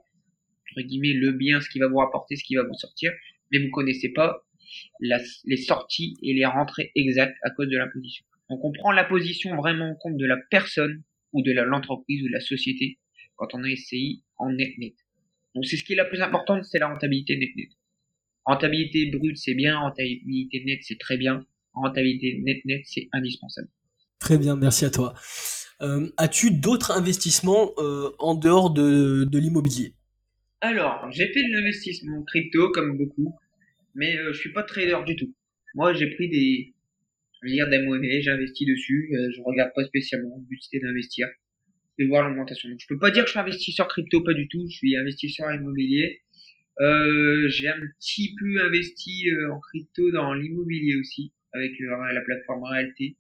[0.70, 3.12] entre guillemets, le bien, ce qui va vous rapporter, ce qui va vous sortir,
[3.52, 4.46] mais vous connaissez pas
[5.00, 8.24] les sorties et les rentrées exactes à cause de l'imposition.
[8.52, 12.28] Donc on prend la position vraiment en compte de la personne ou de l'entreprise ou
[12.28, 13.00] de la société
[13.36, 14.94] quand on a SCI en net net.
[15.56, 17.70] Donc c'est ce qui est la plus importante, c'est la rentabilité net net.
[18.46, 23.70] Rentabilité brute c'est bien, rentabilité net c'est très bien, rentabilité net net c'est indispensable.
[24.20, 25.16] Très bien, merci à toi.
[25.82, 29.94] Euh, as-tu d'autres investissements euh, en dehors de, de l'immobilier?
[30.62, 33.36] Alors, j'ai fait de l'investissement crypto comme beaucoup,
[33.96, 35.34] mais euh, je suis pas trader du tout.
[35.76, 36.74] Moi, j'ai pris des,
[37.42, 40.38] je veux dire, des monnaies, j'investis dessus, je regarde pas spécialement.
[40.38, 41.28] Le but c'était d'investir
[42.00, 42.70] et voir l'augmentation.
[42.70, 44.66] Donc, je peux pas dire que je suis investisseur crypto, pas du tout.
[44.70, 46.22] Je suis investisseur immobilier.
[46.80, 52.64] Euh, j'ai un petit peu investi euh, en crypto dans l'immobilier aussi, avec la plateforme
[52.64, 53.16] Realty.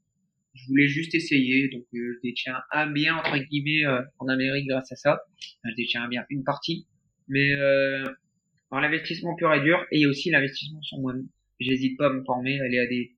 [0.54, 3.86] Je voulais juste essayer, donc je détiens un bien entre guillemets
[4.20, 5.20] en Amérique grâce à ça.
[5.64, 6.88] je détiens un bien une partie,
[7.28, 7.56] mais
[8.74, 11.28] dans l'investissement pur et dur et aussi l'investissement sur moi-même.
[11.60, 13.16] J'hésite pas à me former, aller à des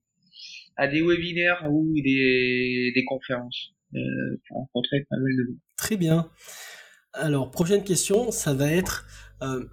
[0.76, 3.98] à des webinaires ou des, des conférences euh,
[4.46, 5.58] pour rencontrer pas mal de gens.
[5.78, 6.30] Très bien.
[7.14, 9.06] Alors prochaine question, ça va être
[9.40, 9.64] euh,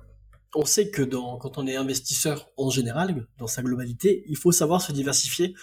[0.55, 4.51] on sait que dans, quand on est investisseur en général, dans sa globalité, il faut
[4.51, 5.53] savoir se diversifier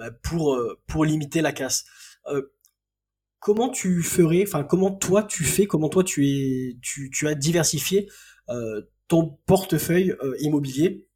[0.00, 1.84] bah, pour, euh, pour limiter la casse.
[2.28, 2.54] Euh,
[3.38, 7.34] comment tu ferais, enfin comment toi tu fais, comment toi tu es, tu, tu as
[7.34, 8.08] diversifié
[8.48, 11.06] euh, ton portefeuille immobilier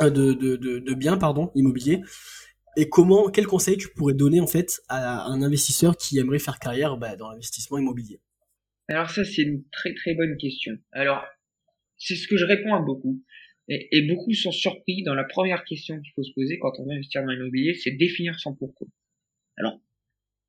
[0.00, 2.02] de, de, de, biens pardon immobilier
[2.76, 6.58] et comment quel conseil tu pourrais donner en fait à un investisseur qui aimerait faire
[6.58, 8.20] carrière bah, dans l'investissement immobilier?
[8.88, 10.72] Alors ça c'est une très très bonne question.
[10.92, 11.24] Alors
[11.96, 13.22] c'est ce que je réponds à beaucoup
[13.68, 16.84] et, et, beaucoup sont surpris dans la première question qu'il faut se poser quand on
[16.84, 18.86] veut investir dans l'immobilier c'est définir son pourquoi
[19.56, 19.80] alors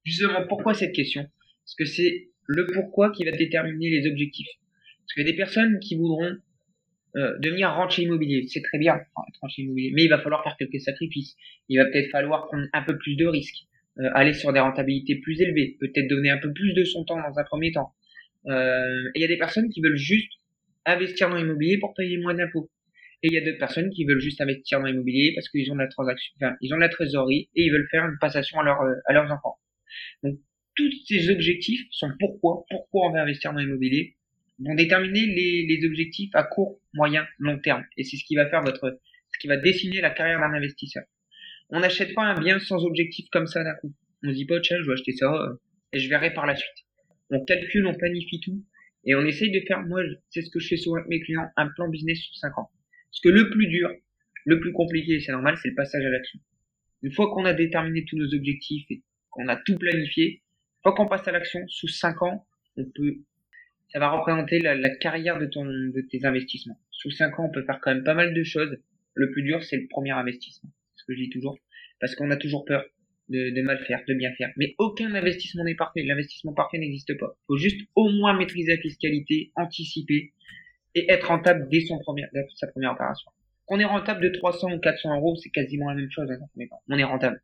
[0.04, 1.24] justement pourquoi cette question?
[1.66, 4.48] Parce que c'est le pourquoi qui va déterminer les objectifs
[5.08, 6.38] parce qu'il y a des personnes qui voudront
[7.16, 10.58] euh, devenir rentier immobilier, c'est très bien, être rentier immobilier, mais il va falloir faire
[10.58, 11.36] quelques sacrifices.
[11.70, 13.64] Il va peut-être falloir prendre un peu plus de risques,
[14.00, 17.18] euh, aller sur des rentabilités plus élevées, peut-être donner un peu plus de son temps
[17.18, 17.94] dans un premier temps.
[18.48, 20.32] Euh, et il y a des personnes qui veulent juste
[20.86, 22.70] investir dans l'immobilier pour payer moins d'impôts.
[23.24, 25.76] Et il y a d'autres personnes qui veulent juste investir dans l'immobilier parce qu'ils ont
[25.76, 28.60] de la transaction, enfin, ils ont de la trésorerie et ils veulent faire une passation
[28.60, 29.58] à, leur, à leurs enfants.
[30.24, 30.40] Donc,
[30.76, 34.16] tous ces objectifs sont pourquoi, pourquoi on va investir dans l'immobilier
[34.60, 37.84] vont déterminer les, les, objectifs à court, moyen, long terme.
[37.96, 39.00] Et c'est ce qui va faire votre,
[39.34, 41.04] ce qui va dessiner la carrière d'un investisseur.
[41.70, 43.94] On n'achète pas un bien sans objectif comme ça d'un coup.
[44.24, 45.56] On se dit pas, tiens, je vais acheter ça euh,
[45.94, 46.86] et je verrai par la suite.
[47.30, 48.64] On calcule, on planifie tout
[49.06, 51.50] et on essaye de faire, moi, c'est ce que je fais souvent avec mes clients,
[51.56, 52.72] un plan business sur 5 ans.
[53.12, 53.92] Parce que le plus dur,
[54.46, 56.40] le plus compliqué, c'est normal, c'est le passage à l'action.
[57.04, 60.94] Une fois qu'on a déterminé tous nos objectifs et qu'on a tout planifié, une fois
[60.94, 63.18] qu'on passe à l'action, sous 5 ans, on peut
[63.90, 66.80] ça va représenter la, carrière de, ton, de tes investissements.
[66.92, 68.78] Sous 5 ans, on peut faire quand même pas mal de choses.
[69.14, 70.70] Le plus dur, c'est le premier investissement.
[70.96, 71.58] C'est ce que je dis toujours.
[72.00, 72.84] Parce qu'on a toujours peur
[73.30, 74.52] de, mal faire, de bien faire.
[74.58, 76.04] Mais aucun investissement n'est parfait.
[76.04, 77.38] L'investissement parfait n'existe pas.
[77.38, 80.34] Il faut juste au moins maîtriser la fiscalité, anticiper
[81.08, 82.24] être rentable dès son premier,
[82.56, 83.32] sa première opération.
[83.66, 86.82] Qu'on est rentable de 300 ou 400 euros, c'est quasiment la même chose temps.
[86.88, 87.42] On est rentable.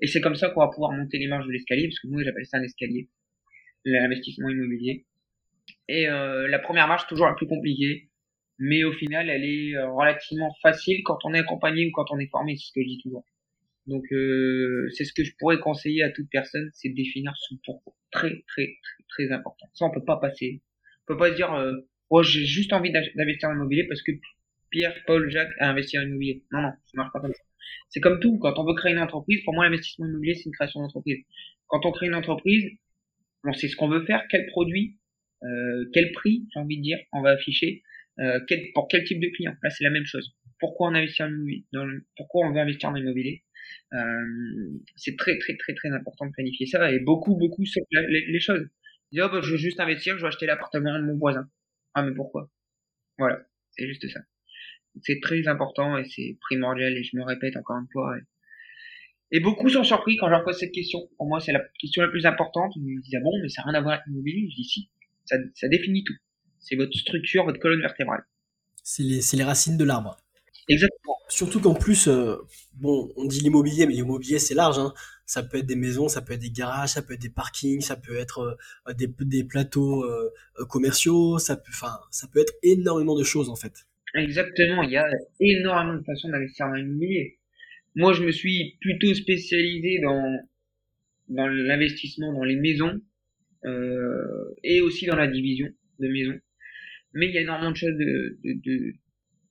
[0.00, 2.22] Et c'est comme ça qu'on va pouvoir monter les marges de l'escalier, parce que moi
[2.22, 3.08] j'appelle ça un escalier,
[3.84, 5.06] l'investissement immobilier.
[5.88, 8.08] Et euh, la première marche, toujours la plus compliquée.
[8.58, 12.18] Mais au final, elle est euh, relativement facile quand on est accompagné ou quand on
[12.18, 13.24] est formé, c'est ce que je dis toujours.
[13.86, 17.56] Donc euh, c'est ce que je pourrais conseiller à toute personne, c'est de définir son
[17.64, 17.94] pourquoi.
[18.12, 19.66] Très très très très important.
[19.74, 20.62] Ça on peut pas passer.
[21.02, 21.52] On peut pas se dire
[22.12, 24.12] oh j'ai juste envie d'investir en immobilier parce que
[24.70, 26.44] Pierre, Paul, Jacques a investi en immobilier.
[26.52, 27.42] Non non, ça marche pas comme ça.
[27.88, 28.38] C'est comme tout.
[28.38, 31.18] Quand on veut créer une entreprise, pour moi l'investissement immobilier c'est une création d'entreprise.
[31.66, 32.70] Quand on crée une entreprise,
[33.44, 34.98] on sait ce qu'on veut faire, quel produit,
[35.42, 37.82] euh, quel prix, j'ai envie de dire, on va afficher,
[38.20, 39.54] euh, quel, pour quel type de client.
[39.62, 40.36] Là, c'est la même chose.
[40.60, 41.64] Pourquoi on investit en immobilier
[42.16, 43.42] Pourquoi on veut investir en immobilier
[43.94, 48.40] euh, C'est très, très, très, très important de planifier ça et beaucoup, beaucoup sautent les,
[48.40, 48.68] choses.
[49.10, 51.48] Dire, oh, bah, je veux juste investir, je veux acheter l'appartement de mon voisin.
[51.94, 52.50] Ah, mais pourquoi?
[53.18, 54.20] Voilà, c'est juste ça.
[55.02, 58.14] C'est très important et c'est primordial et je me répète encore une fois.
[59.30, 61.00] Et beaucoup sont surpris quand je leur pose cette question.
[61.16, 62.72] Pour moi, c'est la question la plus importante.
[62.76, 64.48] Ils me disent, ah bon, mais ça n'a rien à voir avec l'immobilier?
[64.50, 64.90] Je dis, si,
[65.24, 66.14] ça, ça définit tout.
[66.58, 68.24] C'est votre structure, votre colonne vertébrale.
[68.82, 70.18] C'est les, les racines de l'arbre.
[70.68, 71.16] Exactement.
[71.28, 72.36] Surtout qu'en plus, euh,
[72.74, 74.78] bon, on dit l'immobilier, mais l'immobilier c'est large.
[74.78, 74.92] Hein.
[75.26, 77.80] Ça peut être des maisons, ça peut être des garages, ça peut être des parkings,
[77.80, 78.58] ça peut être
[78.88, 80.30] euh, des, des, plateaux euh,
[80.68, 81.72] commerciaux, ça peut,
[82.10, 83.72] ça peut être énormément de choses en fait.
[84.14, 84.82] Exactement.
[84.82, 85.08] Il y a
[85.40, 87.38] énormément de façons d'investir dans l'immobilier.
[87.94, 90.38] Moi, je me suis plutôt spécialisé dans
[91.28, 93.00] dans l'investissement dans les maisons
[94.64, 96.38] et aussi dans la division de maisons.
[97.14, 98.94] Mais il y a énormément de choses de, de, de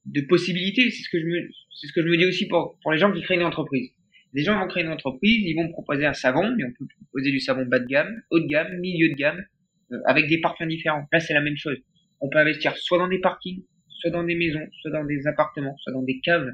[0.06, 0.90] de possibilités.
[0.90, 3.12] C'est ce que je me, ce que je me dis aussi pour, pour les gens
[3.12, 3.92] qui créent une entreprise.
[4.34, 7.32] Les gens vont créer une entreprise, ils vont proposer un savon, mais on peut proposer
[7.32, 9.44] du savon bas de gamme, haut de gamme, milieu de gamme,
[9.92, 11.06] euh, avec des parfums différents.
[11.12, 11.78] Là, c'est la même chose.
[12.22, 15.76] On peut investir soit dans des parkings, soit dans des maisons, soit dans des appartements,
[15.78, 16.48] soit dans des caves.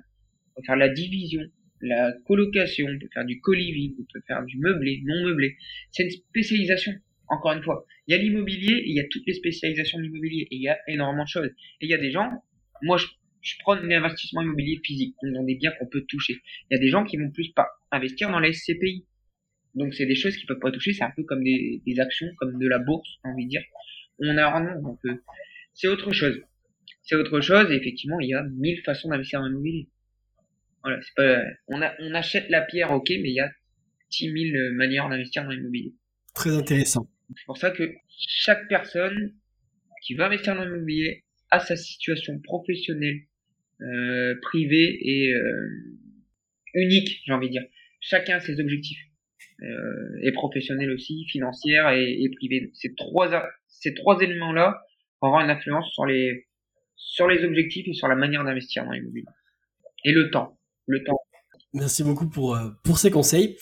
[0.56, 1.42] On peut faire la division,
[1.82, 5.56] la colocation, on peut faire du co-living, on peut faire du meublé, non meublé.
[5.92, 6.94] C'est une spécialisation.
[7.30, 10.48] Encore une fois, il y a l'immobilier il y a toutes les spécialisations de l'immobilier
[10.50, 11.50] et il y a énormément de choses.
[11.82, 12.30] Et il y a des gens,
[12.82, 13.06] moi je
[13.48, 16.42] je prends l'investissement immobilier physique, donc dans des biens qu'on peut toucher.
[16.70, 19.06] Il y a des gens qui vont plus pas investir dans les SCPI.
[19.76, 22.28] Donc c'est des choses qu'ils peuvent pas toucher, c'est un peu comme des, des, actions,
[22.38, 23.64] comme de la bourse, j'ai envie de dire.
[24.20, 25.16] On a un donc euh,
[25.74, 26.42] c'est autre chose.
[27.04, 29.88] C'est autre chose, et effectivement, il y a mille façons d'investir dans l'immobilier.
[30.84, 33.52] Voilà, c'est pas, on, a, on achète la pierre, ok, mais il y a
[34.10, 35.94] dix mille manières d'investir dans l'immobilier.
[36.34, 37.08] Très intéressant.
[37.36, 39.34] C'est pour ça que chaque personne
[40.04, 43.22] qui veut investir dans l'immobilier a sa situation professionnelle,
[43.82, 45.70] euh, privée et euh,
[46.74, 47.66] unique, j'ai envie de dire.
[48.00, 49.00] Chacun a ses objectifs,
[49.62, 52.72] euh, et professionnels aussi, financières et, et privés.
[52.74, 53.30] Ces trois,
[53.68, 54.82] ces trois éléments-là
[55.22, 56.48] vont avoir une influence sur les,
[56.96, 59.26] sur les objectifs et sur la manière d'investir dans l'immobilier.
[60.06, 61.20] Et le temps, le temps.
[61.74, 63.58] Merci beaucoup pour pour ces conseils.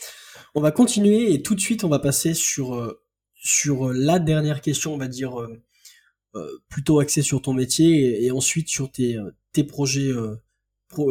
[0.54, 3.00] On va continuer et tout de suite on va passer sur
[3.34, 5.36] sur la dernière question, on va dire
[6.70, 9.32] plutôt axé sur ton métier et, ensuite sur tes, euh,
[9.68, 10.36] projets, euh,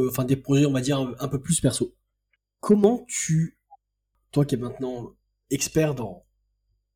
[0.08, 1.94] enfin des projets on va dire un, peu plus perso.
[2.60, 3.58] Comment tu,
[4.32, 5.14] toi qui es maintenant
[5.50, 6.24] expert dans,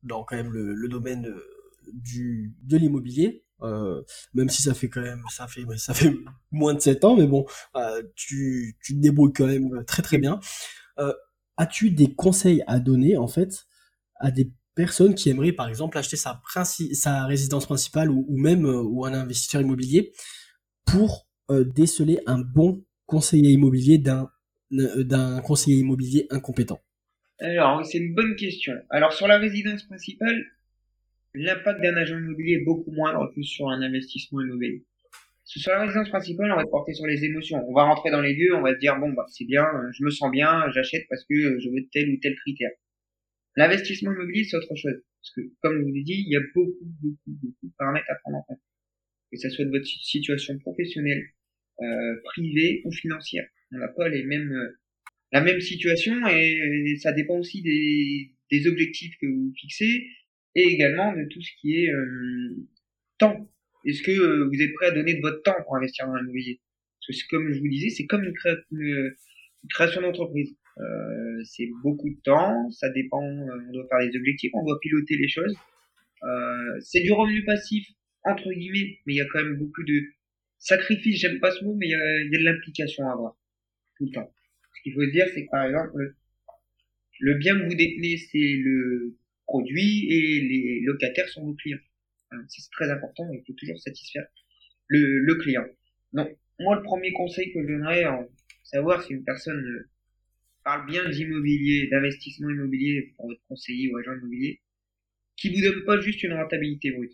[0.03, 1.33] dans quand même le, domaine
[1.91, 3.43] du, de l'immobilier,
[4.33, 6.13] même si ça fait quand même ça fait ça fait
[6.51, 7.45] moins de 7 ans mais bon
[8.15, 10.39] tu, tu te débrouilles quand même très très bien
[11.57, 13.65] as-tu des conseils à donner en fait
[14.15, 19.05] à des personne qui aimerait par exemple acheter sa, résidence principale ou, même euh, ou
[19.05, 20.13] un investisseur immobilier
[20.85, 24.29] pour euh, déceler un bon conseiller immobilier d'un
[24.71, 26.79] euh, d'un conseiller immobilier incompétent?
[27.41, 28.73] Alors, c'est une bonne question.
[28.89, 30.45] Alors, sur la résidence principale,
[31.33, 34.85] l'impact d'un agent immobilier est beaucoup moindre que sur un investissement immobilier.
[35.43, 37.57] Sur la résidence principale, on va porter sur les émotions.
[37.67, 40.05] On va rentrer dans les lieux, on va se dire, bon, bah, c'est bien, je
[40.05, 42.71] me sens bien, j'achète parce que je veux tel ou tel critère.
[43.59, 45.03] L'investissement immobilier, c'est autre chose.
[45.19, 48.09] Parce que, comme je vous l'ai dit, il y a beaucoup, beaucoup, beaucoup de paramètres
[48.09, 48.61] à prendre en compte.
[49.33, 51.25] Que ce soit de votre situation professionnelle,
[51.81, 53.45] euh, privée ou financière.
[53.73, 54.79] On n'a pas les mêmes, euh,
[55.33, 60.07] la même situation et, ça dépend aussi des, objectifs que vous fixez
[60.55, 62.65] et également de tout ce qui est euh,
[63.17, 63.51] temps.
[63.85, 66.61] Est-ce que vous êtes prêt à donner de votre temps pour investir dans l'immobilier?
[67.05, 69.13] Parce que comme je vous disais, c'est comme une
[69.69, 70.55] création d'entreprise.
[70.79, 74.79] Euh, c'est beaucoup de temps, ça dépend, euh, on doit faire des objectifs, on doit
[74.79, 75.57] piloter les choses.
[76.23, 77.85] Euh, c'est du revenu passif,
[78.23, 80.01] entre guillemets, mais il y a quand même beaucoup de
[80.57, 83.37] sacrifices, j'aime pas ce mot, mais il y a, de l'implication à avoir,
[83.97, 84.31] tout le temps.
[84.75, 86.15] Ce qu'il faut dire, c'est que par exemple,
[87.19, 91.79] le bien que vous détenez, c'est le produit et les locataires sont vos clients.
[92.47, 94.27] C'est très important, il faut toujours satisfaire
[94.87, 95.65] le, le client.
[96.13, 98.27] Donc, moi, le premier conseil que je donnerais, en
[98.63, 99.85] savoir si une personne
[100.63, 104.61] parle bien d'immobilier, d'investissement immobilier pour votre conseiller ou agent immobilier,
[105.37, 107.13] qui vous donne pas juste une rentabilité brute.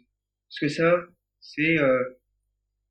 [0.49, 1.05] Parce que ça,
[1.41, 2.03] c'est euh,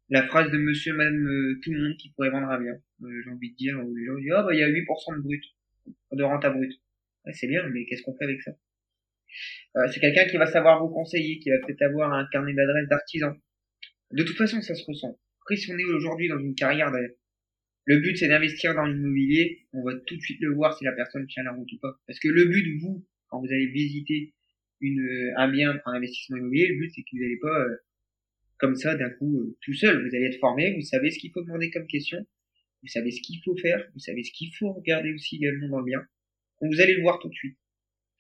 [0.09, 2.75] la phrase de monsieur, madame, euh, tout le monde qui pourrait vendre un bien.
[3.03, 5.17] Euh, j'ai envie de dire, où les gens disent, ah bah il y a 8%
[5.17, 5.45] de brut,
[6.13, 6.73] de renta brut.
[7.33, 8.53] c'est bien, mais qu'est-ce qu'on fait avec ça?
[9.93, 13.37] C'est quelqu'un qui va savoir vous conseiller, qui va peut-être avoir un carnet d'adresses d'artisans.
[14.13, 15.19] De toute façon, ça se ressent.
[15.41, 16.93] Après, si on est aujourd'hui dans une carrière
[17.87, 19.67] le but, c'est d'investir dans l'immobilier.
[19.73, 22.01] On va tout de suite le voir si la personne tient la route ou pas.
[22.07, 24.33] Parce que le but, vous, quand vous allez visiter
[24.81, 27.77] une, euh, un bien investissement immobilier, le but, c'est que vous n'allez pas, euh,
[28.59, 30.03] comme ça, d'un coup, euh, tout seul.
[30.03, 32.27] Vous allez être formé, vous savez ce qu'il faut demander comme question,
[32.83, 35.79] vous savez ce qu'il faut faire, vous savez ce qu'il faut regarder aussi également dans
[35.81, 36.01] le bien.
[36.61, 37.59] Donc vous allez le voir tout de suite.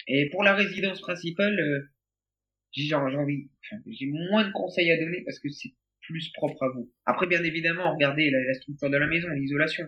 [0.08, 1.88] Et pour la résidence principale,
[2.72, 3.48] j'ai envie,
[3.86, 5.72] j'ai moins de conseils à donner parce que c'est
[6.06, 6.90] plus propre à vous.
[7.06, 9.86] Après, bien évidemment, regardez la, structure de la maison, l'isolation.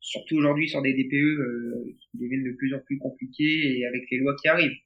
[0.00, 4.04] surtout aujourd'hui sur des DPE euh, qui deviennent de plus en plus compliqués et avec
[4.10, 4.78] les lois qui arrivent.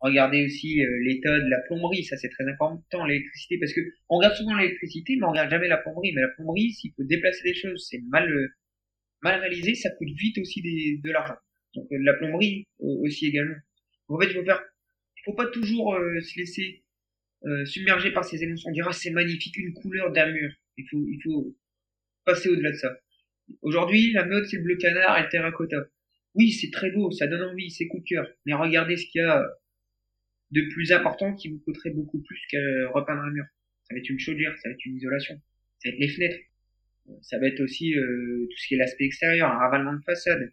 [0.00, 4.18] Regardez aussi euh, l'état de la plomberie, ça c'est très important, l'électricité, parce que on
[4.18, 6.12] regarde souvent l'électricité, mais on regarde jamais la plomberie.
[6.14, 8.28] Mais la plomberie, s'il faut déplacer des choses, c'est mal
[9.22, 11.36] mal réalisé, ça coûte vite aussi des, de l'argent.
[11.74, 13.56] Donc la plomberie aussi également.
[14.08, 14.62] En fait, il faut faire,
[15.24, 16.83] faut pas toujours se laisser
[17.66, 18.70] submerger par ces émotions.
[18.70, 20.50] On dira c'est magnifique, une couleur d'un mur.
[20.76, 21.56] Il faut, il faut
[22.24, 22.98] passer au-delà de ça.
[23.62, 25.76] Aujourd'hui, la mode, c'est le bleu canard et le terracotta.
[26.34, 28.26] Oui, c'est très beau, ça donne envie, c'est coup de cœur.
[28.46, 29.44] Mais regardez ce qu'il y a
[30.50, 32.58] de plus important qui vous coûterait beaucoup plus qu'à
[32.92, 33.44] repeindre un mur.
[33.84, 35.34] Ça va être une chaudière, ça va être une isolation,
[35.78, 36.38] ça va être les fenêtres.
[37.20, 40.50] Ça va être aussi euh, tout ce qui est l'aspect extérieur, un ravalement de façade,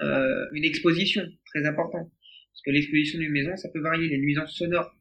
[0.00, 2.10] euh, une exposition, très important.
[2.52, 4.08] Parce que l'exposition d'une maison, ça peut varier.
[4.08, 4.96] Les nuisances sonores,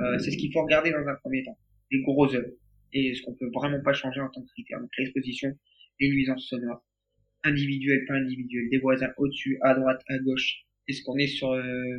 [0.00, 1.58] euh, c'est ce qu'il faut regarder dans un premier temps.
[1.90, 2.52] Les gros œuvres.
[2.92, 4.80] Et ce qu'on peut vraiment pas changer en tant que critère.
[4.80, 5.56] Donc l'exposition,
[6.00, 6.84] les nuisances sonores,
[7.44, 10.64] individuelles, pas individuelles, des voisins au-dessus, à droite, à gauche.
[10.88, 11.98] Est-ce qu'on est sur euh,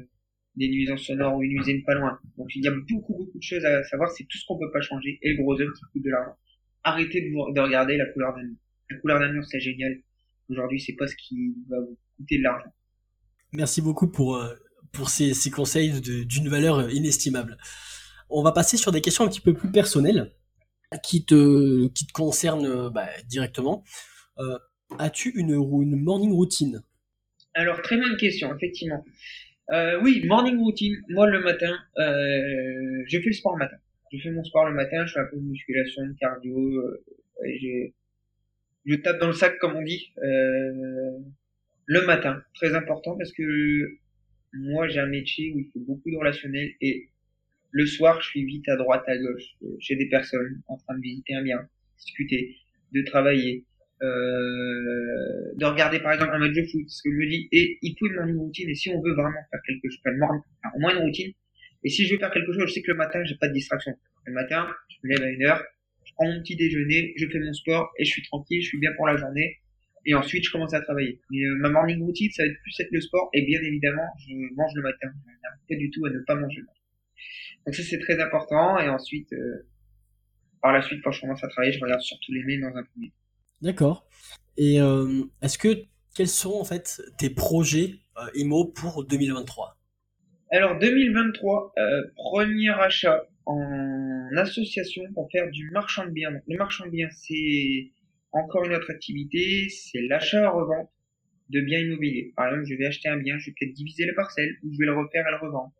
[0.56, 2.20] des nuisances sonores ou une usine pas loin?
[2.38, 4.12] Donc il y a beaucoup, beaucoup de choses à savoir.
[4.12, 5.20] C'est tout ce qu'on peut pas changer.
[5.22, 6.36] Et le gros œuvre qui coûte de l'argent.
[6.84, 8.58] Arrêtez de, vous, de regarder la couleur d'un mur.
[8.90, 9.98] La couleur d'un mur, c'est génial.
[10.50, 12.74] Aujourd'hui, c'est pas ce qui va vous coûter de l'argent.
[13.54, 14.54] Merci beaucoup pour, euh,
[14.92, 17.58] pour ces, ces conseils d'une valeur inestimable.
[18.32, 20.32] On va passer sur des questions un petit peu plus personnelles
[21.04, 23.84] qui te, qui te concernent euh, bah, directement.
[24.40, 24.58] Euh,
[25.00, 25.56] As-tu une,
[25.96, 26.82] morning routine?
[27.54, 29.06] Alors, très bonne question, effectivement.
[29.72, 30.98] Euh, oui, morning routine.
[31.10, 33.78] Moi, le matin, je fais le sport le matin.
[34.12, 36.82] Je fais mon sport le matin, je fais un peu de musculation, de cardio,
[38.86, 40.12] je tape dans le sac, comme on dit,
[41.86, 42.44] le matin.
[42.56, 43.98] Très important parce que
[44.52, 47.11] moi, j'ai un métier où il faut beaucoup de relationnel et
[47.72, 50.96] le soir, je suis vite à droite, à gauche, euh, chez des personnes en train
[50.96, 51.60] de visiter un bien,
[51.98, 52.58] discuter,
[52.92, 53.66] de travailler,
[54.02, 56.84] euh, de regarder par exemple un match de foot.
[56.88, 58.70] Ce que je me dis, et il faut une morning routine.
[58.70, 61.32] Et si on veut vraiment faire quelque chose, enfin, au moins une routine.
[61.84, 63.54] Et si je veux faire quelque chose, je sais que le matin, j'ai pas de
[63.54, 63.94] distraction.
[64.26, 65.64] Le matin, je me lève à une heure,
[66.04, 68.80] je prends mon petit déjeuner, je fais mon sport et je suis tranquille, je suis
[68.80, 69.58] bien pour la journée.
[70.06, 71.20] Et ensuite, je commence à travailler.
[71.30, 73.30] Mais euh, ma morning routine, ça va être plus être le sport.
[73.34, 75.08] Et bien évidemment, je mange le matin.
[75.26, 76.81] Je pas du tout à ne pas manger le matin.
[77.66, 79.68] Donc ça c'est très important et ensuite euh,
[80.62, 82.84] par la suite quand je commence à travailler je regarde surtout les mails dans un
[82.84, 83.14] premier.
[83.62, 84.08] D'accord.
[84.58, 89.78] Et euh, est-ce que quels sont en fait tes projets euh, IMO pour 2023
[90.52, 96.32] Alors 2023 euh, premier achat en association pour faire du marchand de biens.
[96.32, 97.92] Donc, le marchand de biens c'est
[98.34, 100.90] encore une autre activité, c'est l'achat revente
[101.50, 102.34] de biens immobiliers.
[102.36, 104.78] Par exemple, je vais acheter un bien, je vais peut-être diviser les parcelles ou je
[104.78, 105.74] vais le refaire et le revendre.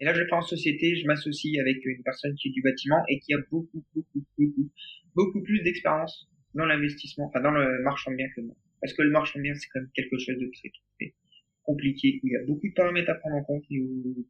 [0.00, 2.62] Et là, je le fais en société, je m'associe avec une personne qui est du
[2.62, 4.70] bâtiment et qui a beaucoup, beaucoup, beaucoup,
[5.14, 8.56] beaucoup plus d'expérience dans l'investissement, enfin dans le marchand de biens que moi.
[8.80, 10.50] Parce que le marchand de biens, c'est quand même quelque chose de
[10.98, 11.14] très,
[11.62, 14.26] compliqué, où il y a beaucoup de paramètres à prendre en compte et où,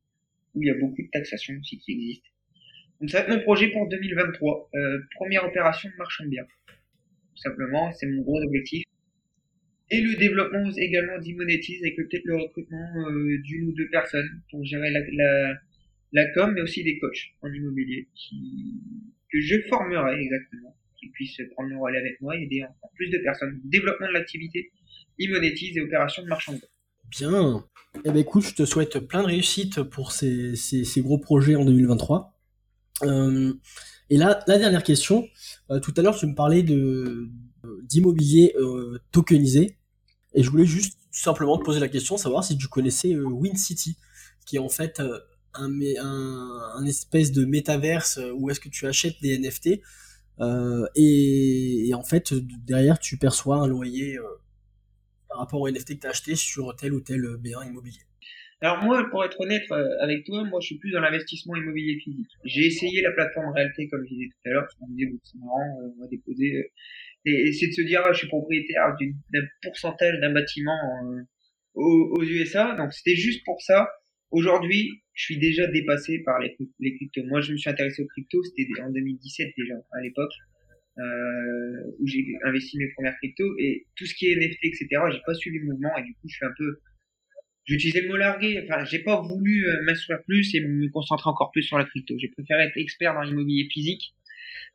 [0.56, 2.28] il y a beaucoup de taxations aussi qui existent.
[3.00, 4.70] Donc ça va être mon projet pour 2023.
[4.74, 6.46] Euh, première opération de marchand de biens.
[6.66, 8.82] Tout simplement, c'est mon gros objectif
[9.90, 14.64] et le développement également d'Immonétise avec peut-être le recrutement euh, d'une ou deux personnes pour
[14.64, 15.54] gérer la,
[16.12, 18.06] la, com, mais aussi des coachs en immobilier
[19.32, 23.10] que je formerai exactement, qui puissent prendre le relais avec moi et aider encore plus
[23.10, 23.60] de personnes.
[23.64, 24.70] Développement de l'activité,
[25.18, 26.54] Immonétise et opération de marchand
[27.10, 27.64] Bien.
[28.04, 31.64] Eh ben écoute, je te souhaite plein de réussite pour ces, ces, gros projets en
[31.64, 32.38] 2023.
[33.02, 33.52] Euh,
[34.08, 35.26] et là, la dernière question.
[35.70, 37.28] Euh, tout à l'heure, tu me parlais de
[37.82, 38.54] d'immobilier
[39.12, 39.79] tokenisé.
[40.34, 43.56] Et je voulais juste simplement te poser la question, savoir si tu connaissais euh, Win
[43.56, 43.96] City,
[44.46, 45.00] qui est en fait
[45.58, 49.80] euh, un, espèce de métaverse euh, où est-ce que tu achètes des NFT
[50.40, 52.32] euh, et, en fait
[52.64, 54.16] derrière tu perçois un loyer
[55.28, 58.00] par rapport au NFT que tu as acheté sur tel ou tel bien immobilier.
[58.62, 59.62] Alors moi, pour être honnête
[60.00, 62.30] avec toi, moi je suis plus dans l'investissement immobilier physique.
[62.44, 65.38] J'ai essayé la plateforme réalité comme je disais tout à l'heure, parce qu'on disait c'est
[65.38, 66.70] marrant, on va déposer
[67.24, 68.96] et, c'est de se dire ah, je suis propriétaire
[69.32, 71.22] d'un pourcentage d'un bâtiment euh,
[71.74, 73.88] aux, aux, USA donc c'était juste pour ça.
[74.30, 77.24] Aujourd'hui je suis déjà dépassé par les, les cryptos.
[77.24, 78.42] Moi je me suis intéressé aux cryptos.
[78.44, 80.32] C'était en 2017 déjà à l'époque
[80.98, 83.54] euh, où j'ai investi mes premières cryptos.
[83.58, 85.96] Et tout ce qui est NFT etc j'ai pas suivi le mouvement.
[85.98, 86.80] Et du coup je suis un peu
[87.66, 88.62] j'ai utilisé le mot largué.
[88.64, 92.14] Enfin j'ai pas voulu euh, m'instruire plus et me concentrer encore plus sur la crypto.
[92.18, 94.14] J'ai préféré être expert dans l'immobilier physique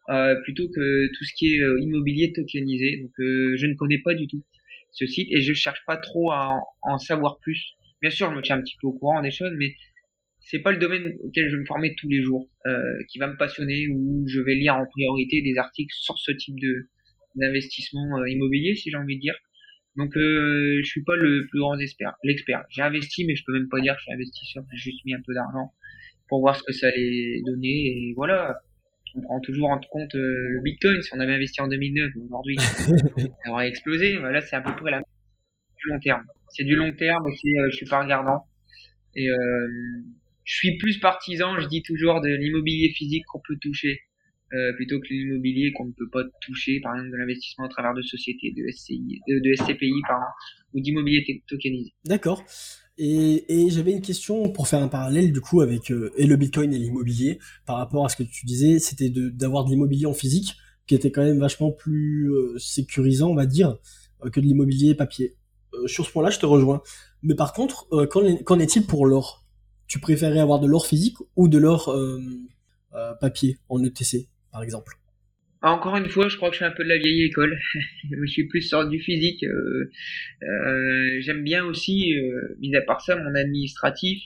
[0.09, 2.97] euh, plutôt que tout ce qui est euh, immobilier tokenisé.
[3.01, 4.43] Donc euh, je ne connais pas du tout
[4.91, 7.75] ce site et je cherche pas trop à en, savoir plus.
[8.01, 9.75] Bien sûr, je me tiens un petit peu au courant des choses, mais
[10.39, 12.47] c'est pas le domaine auquel je me formais tous les jours,
[13.09, 16.59] qui va me passionner ou je vais lire en priorité des articles sur ce type
[16.59, 16.87] de
[17.35, 19.35] d'investissement immobilier, si j'ai envie de dire.
[19.95, 22.13] Donc euh, je suis pas le plus grand expert.
[22.23, 22.65] L'expert.
[22.69, 24.63] J'ai investi, mais je peux même pas dire que je suis investisseur.
[24.71, 25.73] J'ai juste mis un peu d'argent
[26.27, 28.09] pour voir ce que ça allait donner.
[28.09, 28.59] Et voilà.
[29.15, 31.01] On prend toujours en compte euh, le Bitcoin.
[31.01, 32.57] Si on avait investi en 2009, aujourd'hui,
[33.45, 34.17] ça aurait explosé.
[34.17, 36.23] Voilà, c'est à peu près la du long terme.
[36.49, 37.25] C'est du long terme.
[37.27, 38.45] Et euh, je suis pas regardant.
[39.15, 39.67] Et euh,
[40.43, 41.59] je suis plus partisan.
[41.59, 43.99] Je dis toujours de l'immobilier physique qu'on peut toucher.
[44.53, 47.93] Euh, plutôt que l'immobilier qu'on ne peut pas toucher, par exemple de l'investissement à travers
[47.93, 50.27] de sociétés, de SCI, de, de SCPI, pardon,
[50.73, 51.93] ou d'immobilier tokenisé.
[52.05, 52.43] D'accord.
[52.97, 56.37] Et, et j'avais une question pour faire un parallèle du coup avec euh, et le
[56.37, 60.13] Bitcoin et l'immobilier par rapport à ce que tu disais, c'était d'avoir de, l'immobilier en
[60.13, 60.55] physique
[60.87, 63.77] qui était quand même vachement plus euh, sécurisant, on va dire,
[64.23, 65.35] euh, que de l'immobilier papier.
[65.87, 66.81] sur ce point-là, je te rejoins.
[67.21, 69.43] Mais par contre, qu'en est-il pour l'or?
[69.87, 71.93] Tu préférais avoir de l'or physique ou de l'or
[73.19, 74.99] papier en ETC par exemple?
[75.71, 77.57] Encore une fois, je crois que je suis un peu de la vieille école.
[78.11, 79.43] je suis plus sur du physique.
[79.43, 79.91] Euh,
[80.43, 84.21] euh, J'aime bien aussi, euh, mis à part ça, mon administratif.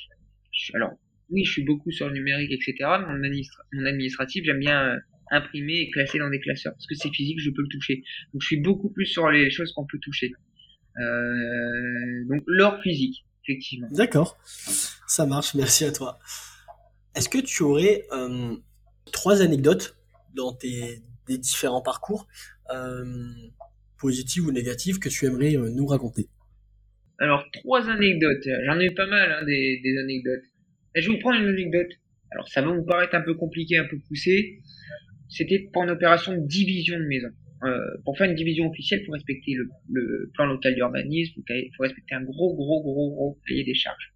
[0.73, 0.91] alors,
[1.29, 2.89] oui, je suis beaucoup sur le numérique, etc.
[3.07, 3.17] Mon,
[3.73, 4.99] mon administratif, j'aime bien
[5.31, 6.73] imprimer et classer dans des classeurs.
[6.73, 8.03] Parce que c'est physique, je peux le toucher.
[8.33, 10.31] Donc, je suis beaucoup plus sur les choses qu'on peut toucher.
[10.97, 13.87] Donc, l'or physique, effectivement.
[13.91, 14.37] D'accord.
[14.43, 15.53] Ça marche.
[15.53, 16.19] Merci à toi.
[17.15, 18.03] Est-ce que tu aurais
[19.11, 19.95] trois anecdotes
[20.35, 21.01] dans tes
[21.37, 22.27] différents parcours,
[22.73, 23.03] euh,
[23.99, 26.27] positifs ou négatifs, que tu aimerais euh, nous raconter?
[27.19, 28.47] Alors, trois anecdotes.
[28.65, 30.43] J'en ai eu pas mal, hein, des, anecdotes.
[30.95, 31.91] je vais vous prendre une anecdote.
[32.31, 34.59] Alors, ça va vous paraître un peu compliqué, un peu poussé.
[35.27, 37.29] C'était pour une opération de division de maison.
[37.63, 42.15] Euh, pour faire une division officielle, faut respecter le, plan local d'urbanisme, il faut respecter
[42.15, 44.13] un gros, gros, gros, gros cahier des charges.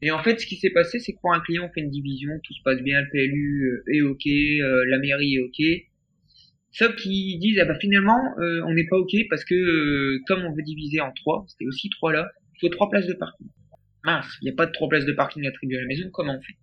[0.00, 1.90] Et en fait, ce qui s'est passé, c'est que pour un client, on fait une
[1.90, 4.24] division, tout se passe bien, le PLU est OK,
[4.88, 5.89] la mairie est OK.
[6.72, 10.44] Sauf qu'ils disent, ah bah finalement, euh, on n'est pas ok parce que euh, comme
[10.44, 13.48] on veut diviser en trois, c'était aussi trois là, il faut trois places de parking.
[14.04, 16.36] Mince, il n'y a pas de trois places de parking attribuées à la maison, comment
[16.36, 16.54] on fait?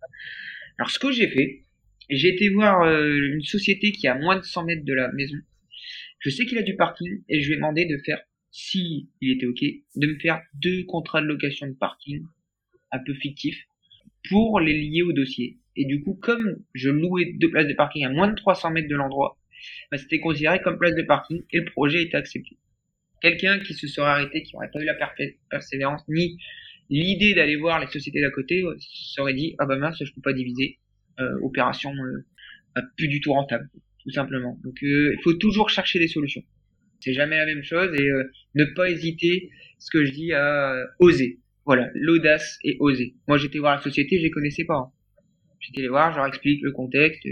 [0.79, 1.63] Alors ce que j'ai fait,
[2.09, 5.37] j'ai été voir euh, une société qui a moins de 100 mètres de la maison.
[6.19, 9.31] Je sais qu'il a du parking et je lui ai demandé de faire, si il
[9.31, 9.61] était ok,
[9.95, 12.23] de me faire deux contrats de location de parking
[12.91, 13.61] un peu fictifs
[14.29, 15.57] pour les lier au dossier.
[15.75, 18.87] Et du coup, comme je louais deux places de parking à moins de 300 mètres
[18.87, 19.37] de l'endroit,
[19.91, 22.57] bah, c'était considéré comme place de parking et le projet était accepté.
[23.21, 24.95] Quelqu'un qui se serait arrêté, qui n'aurait pas eu la
[25.49, 26.37] persévérance ni
[26.89, 30.21] l'idée d'aller voir les sociétés d'à côté, euh, serait dit ah bah mince je peux
[30.21, 30.79] pas diviser,
[31.19, 33.69] euh, opération euh, plus du tout rentable,
[34.03, 34.59] tout simplement.
[34.63, 36.43] Donc euh, il faut toujours chercher des solutions.
[36.99, 38.09] C'est jamais la même chose et
[38.55, 41.39] ne pas hésiter, ce que je dis à oser.
[41.65, 43.15] Voilà, l'audace et oser.
[43.27, 44.77] Moi j'étais voir la société, je les connaissais pas.
[44.77, 44.91] Hein.
[45.59, 47.23] J'étais les voir, je leur explique le contexte,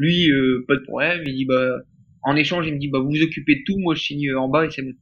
[0.00, 1.22] lui, euh, pas de problème.
[1.26, 1.76] Il dit bah
[2.22, 4.48] en échange, il me dit bah vous vous occupez de tout, moi je signe en
[4.48, 4.94] bas et c'est bon.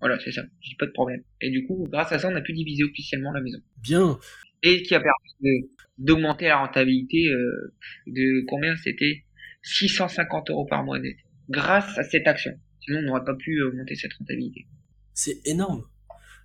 [0.00, 0.42] Voilà, c'est ça.
[0.60, 1.22] J'ai pas de problème.
[1.40, 3.58] Et du coup, grâce à ça, on a pu diviser officiellement la maison.
[3.82, 4.16] Bien.
[4.62, 5.68] Et qui a permis
[5.98, 7.74] d'augmenter la rentabilité euh,
[8.06, 9.24] de combien c'était?
[9.62, 11.16] 650 euros par mois net.
[11.50, 12.52] Grâce à cette action.
[12.80, 14.66] Sinon, on n'aurait pas pu augmenter cette rentabilité.
[15.14, 15.84] C'est énorme.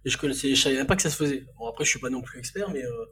[0.04, 1.46] Et je connaissais, je savais même pas que ça se faisait.
[1.60, 3.06] Bon, après, je suis pas non plus expert, mais euh,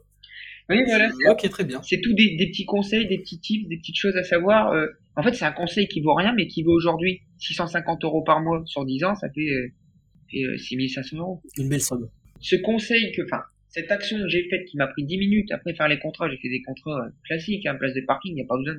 [0.68, 1.10] oui, voilà.
[1.28, 1.80] Ok, très bien.
[1.82, 4.72] C'est tout des, petits conseils, des petits tips, des petites choses à savoir.
[4.72, 4.86] Euh,
[5.16, 8.40] en fait, c'est un conseil qui vaut rien, mais qui vaut aujourd'hui 650 euros par
[8.40, 9.68] mois sur 10 ans, ça fait, euh,
[10.30, 11.42] fait 6500 euh, euros.
[11.58, 12.08] Une belle somme.
[12.40, 15.74] Ce conseil que, enfin, cette action que j'ai faite qui m'a pris 10 minutes, après
[15.74, 18.46] faire les contrats, j'ai fait des contrats classiques, hein, place de parking, il n'y a
[18.46, 18.74] pas besoin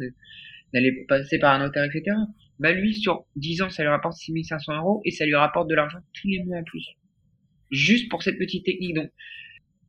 [0.73, 2.15] d'aller passer par un notaire, etc.
[2.59, 5.75] Bah lui, sur 10 ans, ça lui rapporte 6500 euros et ça lui rapporte de
[5.75, 6.88] l'argent tous les mois en plus.
[7.71, 8.95] Juste pour cette petite technique.
[8.95, 9.09] Donc,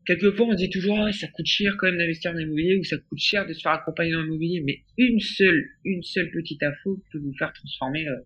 [0.04, 2.84] quelquefois on se dit toujours ah, ça coûte cher quand même d'investir dans l'immobilier ou
[2.84, 4.62] ça coûte cher de se faire accompagner dans l'immobilier.
[4.64, 8.16] Mais une seule une seule petite info peut vous faire transformer euh,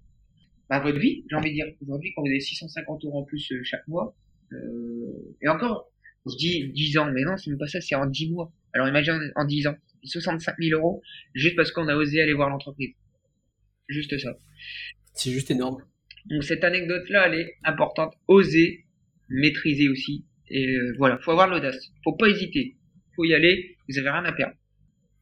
[0.69, 1.67] bah, votre vie j'ai envie de dire.
[1.83, 4.15] Aujourd'hui quand vous avez 650 euros en plus euh, chaque mois
[4.53, 5.91] euh, et encore
[6.27, 8.53] je dis 10 ans mais non c'est même pas ça c'est en 10 mois.
[8.75, 11.03] Alors imagine en 10 ans 65 000 euros
[11.35, 12.95] juste parce qu'on a osé aller voir l'entreprise.
[13.89, 14.37] Juste ça.
[15.15, 15.83] C'est juste énorme.
[16.27, 18.15] Donc cette anecdote là elle est importante.
[18.27, 18.85] Oser
[19.29, 21.93] maîtriser aussi et euh, voilà, faut avoir l'audace.
[22.05, 22.77] Faut pas hésiter.
[23.17, 23.77] Faut y aller.
[23.89, 24.55] Vous avez rien à perdre.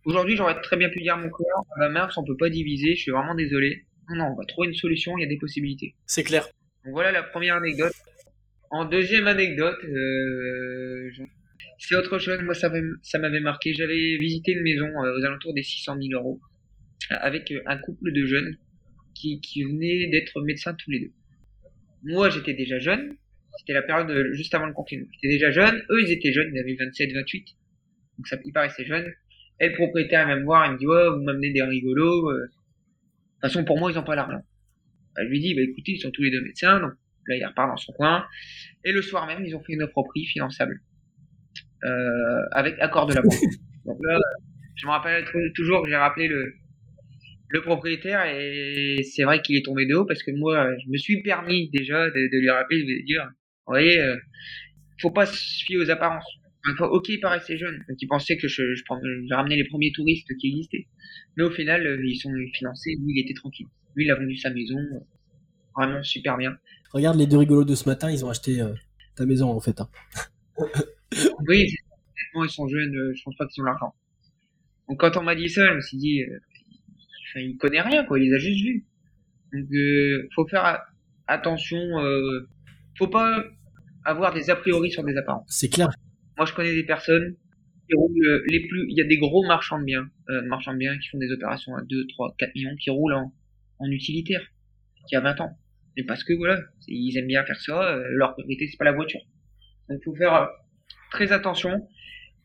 [0.05, 2.49] Aujourd'hui, j'aurais très bien pu dire à mon client, ah bah mince, on peut pas
[2.49, 3.85] diviser, je suis vraiment désolé.
[4.09, 5.97] Non, non, on va trouver une solution, il y a des possibilités.
[6.07, 6.45] C'est clair.
[6.85, 7.93] Donc voilà la première anecdote.
[8.71, 11.11] En deuxième anecdote, euh,
[11.79, 12.41] c'est autre chose.
[12.43, 12.73] Moi, ça,
[13.03, 13.75] ça m'avait marqué.
[13.75, 16.41] J'avais visité une maison euh, aux alentours des 600 000 euros
[17.11, 18.57] avec un couple de jeunes
[19.15, 21.13] qui, qui venaient d'être médecins tous les deux.
[22.05, 23.17] Moi, j'étais déjà jeune,
[23.59, 25.07] c'était la période juste avant le confinement.
[25.13, 25.83] J'étais déjà jeune.
[25.91, 26.51] Eux, ils étaient jeunes.
[26.53, 27.47] Ils avaient 27, 28.
[28.19, 29.13] Donc ça, ils paraissaient jeunes.
[29.61, 30.67] Et le propriétaire vient me voir.
[30.67, 32.31] Il me dit, ouais, vous m'amenez des rigolos.
[32.31, 32.35] Euh.
[32.35, 34.43] De toute façon, pour moi, ils ont pas l'argent.
[35.15, 36.81] Bah, je lui dis, bah, écoutez, ils sont tous les deux médecins.
[36.81, 36.93] Donc,
[37.29, 38.25] Là, il repart dans son coin.
[38.85, 40.81] Et le soir même, ils ont fait une offre au prix finançable.
[41.85, 43.35] Euh, avec accord de la banque.
[43.85, 44.19] Donc là,
[44.75, 46.55] je me rappelle toujours que j'ai rappelé le,
[47.49, 50.97] le propriétaire et c'est vrai qu'il est tombé de haut parce que moi, je me
[50.97, 53.31] suis permis déjà de, de lui rappeler, de lui dire,
[53.67, 54.17] vous voyez, euh,
[55.01, 56.27] faut pas se fier aux apparences.
[56.77, 59.93] Fois, ok, il paraissait jeune, donc il pensait que je, je, je ramenais les premiers
[59.93, 60.89] touristes qui existaient.
[61.37, 63.67] Mais au final, euh, ils sont financés, lui, il était tranquille.
[63.95, 64.99] Lui, il a vendu sa maison, euh,
[65.77, 66.57] vraiment super bien.
[66.93, 68.75] Regarde les deux rigolos de ce matin, ils ont acheté euh,
[69.15, 69.81] ta maison en fait.
[69.81, 69.89] Hein.
[71.49, 71.67] oui,
[72.35, 73.95] ils sont jeunes, je pense pas qu'ils ont l'argent.
[74.89, 76.39] Donc quand on m'a dit ça, je me suis dit, euh,
[77.31, 78.87] enfin, il connaît rien, quoi, il les a juste vus.
[79.53, 80.83] Donc euh, faut faire
[81.27, 82.49] attention, euh,
[82.99, 83.45] faut pas
[84.05, 85.47] avoir des a priori sur des apparences.
[85.49, 85.89] C'est clair.
[86.37, 87.37] Moi, je connais des personnes
[87.89, 90.79] qui roulent les plus, il y a des gros marchands de biens, euh, marchands de
[90.79, 93.33] biens qui font des opérations à 2, 3, 4 millions, qui roulent en,
[93.79, 94.43] en utilitaire,
[95.09, 95.59] qui a 20 ans.
[95.97, 98.93] Et parce que voilà, ils aiment bien faire ça, euh, leur priorité c'est pas la
[98.93, 99.21] voiture.
[99.89, 100.47] Donc faut faire euh,
[101.11, 101.89] très attention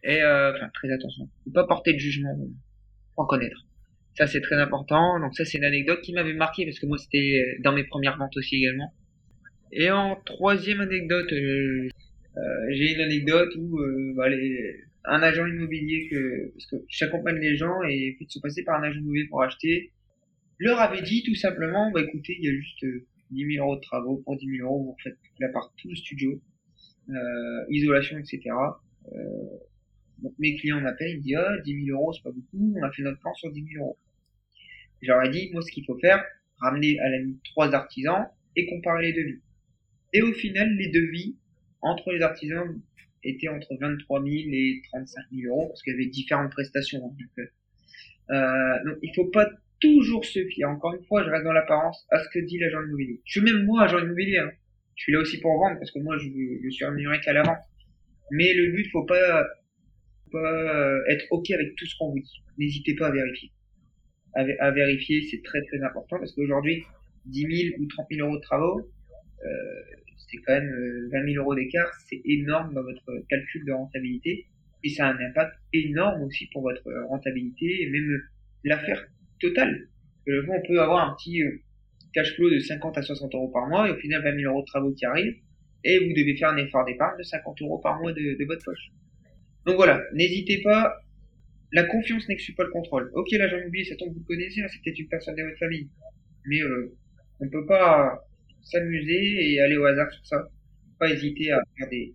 [0.04, 1.30] et euh, enfin très attention.
[1.44, 2.34] Faut pas porter de jugement,
[3.16, 3.66] faut en connaître.
[4.18, 5.20] Ça c'est très important.
[5.20, 8.18] Donc ça c'est une anecdote qui m'avait marqué parce que moi c'était dans mes premières
[8.18, 8.94] ventes aussi également.
[9.74, 11.90] Et en troisième anecdote, euh,
[12.38, 12.42] euh,
[12.72, 17.58] j'ai une anecdote où euh, bah, les, un agent immobilier que parce que j'accompagne les
[17.58, 19.92] gens et de se passer par un agent immobilier pour acheter
[20.60, 22.86] leur avait dit tout simplement bah écoutez il y a juste
[23.32, 25.96] 10 000 euros de travaux pour 10 000 euros vous refaites la part tout le
[25.96, 26.40] studio
[27.10, 28.42] euh, isolation etc
[29.12, 29.18] euh,
[30.22, 32.92] donc mes clients m'appellent ils disent ah 10 000 euros c'est pas beaucoup on a
[32.92, 33.98] fait notre plan sur 10 000 euros.
[35.02, 36.24] J'aurais dit moi ce qu'il faut faire
[36.60, 39.42] ramener à la limite trois artisans et comparer les devis
[40.14, 41.38] et au final les devis
[41.82, 42.80] entre les artisans
[43.24, 47.14] étaient entre 23 000 et 35 000 euros parce qu'il y avait différentes prestations donc,
[48.32, 49.48] euh, donc il faut pas
[49.82, 52.82] toujours se fier, encore une fois, je reste dans l'apparence, à ce que dit l'agent
[52.84, 53.20] immobilier.
[53.26, 54.52] Je suis même moi agent immobilier, hein.
[54.96, 56.30] je suis là aussi pour vendre, parce que moi je,
[56.64, 57.58] je suis rémunéré qu'à la vente.
[58.32, 59.44] Mais le but, faut pas,
[60.24, 62.44] faut pas être ok avec tout ce qu'on vous dit.
[62.58, 63.52] N'hésitez pas à vérifier.
[64.36, 66.84] À, à vérifier, c'est très très important, parce qu'aujourd'hui,
[67.26, 68.84] 10 000 ou 30 000 euros de travaux, euh,
[70.18, 74.46] c'est quand même 20 000 euros d'écart, c'est énorme dans votre calcul de rentabilité,
[74.84, 78.22] et ça a un impact énorme aussi pour votre rentabilité, et même
[78.64, 79.08] l'affaire
[79.40, 79.88] total.
[80.28, 81.62] Euh, on peut avoir un petit euh,
[82.14, 84.62] cash flow de 50 à 60 euros par mois et au final 20 000 euros
[84.62, 85.36] de travaux qui arrivent
[85.84, 88.64] et vous devez faire un effort d'épargne de 50 euros par mois de, de votre
[88.64, 88.92] poche.
[89.66, 90.96] Donc voilà, n'hésitez pas.
[91.72, 93.10] La confiance n'exclut pas le contrôle.
[93.16, 95.58] Ok, l'agent immobilier, ça tombe, vous le connaissez, hein, c'est peut-être une personne de votre
[95.58, 95.90] famille.
[96.46, 96.94] Mais euh,
[97.40, 98.22] on peut pas
[98.64, 100.50] s'amuser et aller au hasard sur ça.
[101.00, 102.14] Pas hésiter à faire des,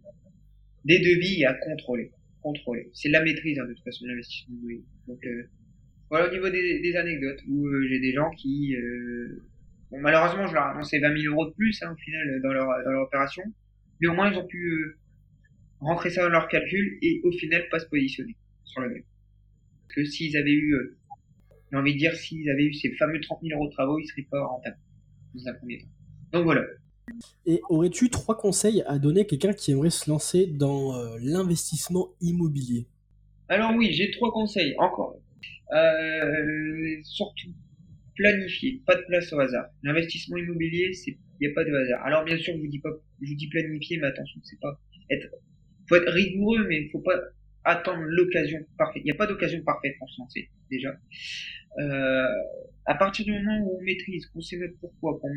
[0.84, 2.12] des devis et à contrôler.
[2.42, 2.90] Contrôler.
[2.92, 4.84] C'est la maîtrise hein, de toute façon l'investissement immobilier.
[5.08, 5.48] Donc euh,
[6.08, 9.42] voilà au niveau des, des anecdotes où euh, j'ai des gens qui euh,
[9.90, 12.52] bon malheureusement je leur ai annoncé 20 000 euros de plus hein, au final dans
[12.52, 13.42] leur dans leur opération
[14.00, 14.98] mais au moins ils ont pu euh,
[15.80, 19.02] rentrer ça dans leur calcul et au final pas se positionner sur le même
[19.88, 20.96] parce que s'ils avaient eu euh,
[21.72, 24.06] j'ai envie de dire s'ils avaient eu ces fameux 30 000 euros de travaux ils
[24.06, 24.78] seraient pas rentables
[25.34, 25.88] dans un premier temps
[26.32, 26.62] donc voilà
[27.46, 32.08] et aurais-tu trois conseils à donner à quelqu'un qui aimerait se lancer dans euh, l'investissement
[32.20, 32.86] immobilier?
[33.48, 35.16] Alors oui j'ai trois conseils encore
[35.72, 37.50] euh, surtout,
[38.14, 39.66] planifier, pas de place au hasard.
[39.82, 42.04] L'investissement immobilier, c'est, il n'y a pas de hasard.
[42.04, 44.80] Alors bien sûr, je vous dis pas, je vous dis planifier, mais attention, c'est pas
[45.10, 45.28] être,
[45.88, 47.20] faut être rigoureux, mais il faut pas
[47.66, 49.02] attendre l'occasion parfaite.
[49.04, 50.96] Il n'y a pas d'occasion parfaite pour se lancer, déjà.
[51.78, 52.26] Euh,
[52.86, 55.34] à partir du moment où on maîtrise, qu'on sait notre pourquoi, qu'on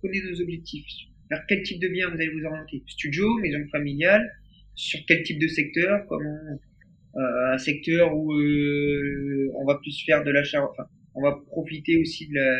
[0.00, 0.86] connaît nos objectifs,
[1.28, 4.30] vers quel type de bien vous allez vous orienter, studio, maison familiale,
[4.74, 6.38] sur quel type de secteur, comment
[7.16, 11.98] euh, un secteur où euh, on va plus faire de l'achat, enfin, on va profiter
[11.98, 12.58] aussi de la,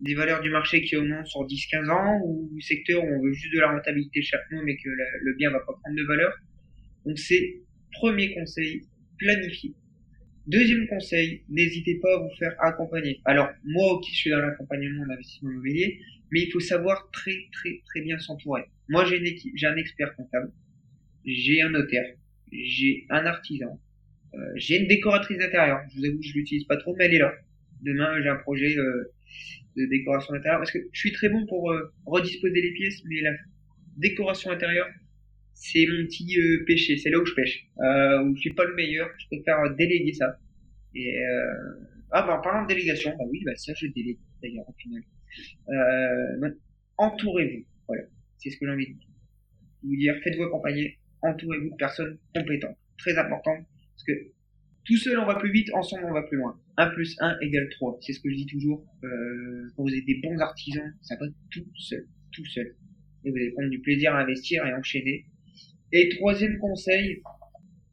[0.00, 3.52] des valeurs du marché qui augmentent sur 10-15 ans, ou secteur où on veut juste
[3.54, 6.32] de la rentabilité chaque mois, mais que le bien va pas prendre de valeur.
[7.06, 7.60] Donc c'est
[7.92, 8.82] premier conseil,
[9.18, 9.74] planifier.
[10.46, 13.20] Deuxième conseil, n'hésitez pas à vous faire accompagner.
[13.24, 16.00] Alors moi, ok, je suis dans l'accompagnement d'investissement immobilier,
[16.32, 18.64] mais il faut savoir très très très bien s'entourer.
[18.88, 20.52] Moi, j'ai une équipe, j'ai un expert comptable,
[21.24, 22.16] j'ai un notaire,
[22.52, 23.78] j'ai un artisan,
[24.34, 25.80] euh, j'ai une décoratrice d'intérieur.
[25.90, 27.32] Je vous avoue, je l'utilise pas trop, mais elle est là.
[27.82, 29.12] Demain, j'ai un projet euh,
[29.76, 33.20] de décoration intérieure parce que je suis très bon pour euh, redisposer les pièces, mais
[33.20, 33.32] la
[33.96, 34.88] décoration intérieure,
[35.62, 36.96] c'est mon petit euh, péché.
[36.96, 39.08] C'est là où je pêche, euh, où je suis pas le meilleur.
[39.18, 40.38] Je préfère déléguer ça.
[40.94, 41.14] Et
[42.12, 45.02] ah bah en parlant de délégation, bah oui, bah ça je délègue d'ailleurs au final.
[46.40, 46.54] donc
[46.96, 47.64] entourez-vous.
[47.86, 48.02] Voilà,
[48.38, 48.98] c'est ce que j'ai envie de
[49.84, 50.16] vous dire.
[50.24, 52.76] Faites-vous accompagner entourez-vous de personnes compétentes.
[52.98, 54.12] Très important, parce que
[54.84, 56.58] tout seul on va plus vite, ensemble on va plus loin.
[56.76, 57.98] 1 plus 1 égale 3.
[58.00, 58.84] C'est ce que je dis toujours.
[59.04, 62.06] Euh, quand vous êtes des bons artisans, ça va tout seul.
[62.32, 62.74] tout seul.
[63.24, 65.26] Et vous allez prendre du plaisir à investir et enchaîner.
[65.92, 67.22] Et troisième conseil,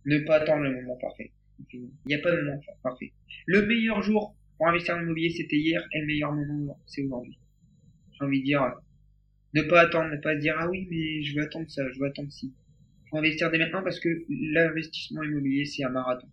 [0.05, 1.31] ne pas attendre le moment parfait.
[1.73, 3.13] Il n'y a pas de moment parfait.
[3.45, 7.37] Le meilleur jour pour investir en immobilier, c'était hier, et le meilleur moment, c'est aujourd'hui.
[8.13, 8.73] J'ai envie de dire,
[9.53, 12.07] ne pas attendre, ne pas dire, ah oui, mais je veux attendre ça, je veux
[12.07, 12.53] attendre ci.
[13.09, 16.27] Faut investir dès maintenant parce que l'investissement immobilier, c'est un marathon.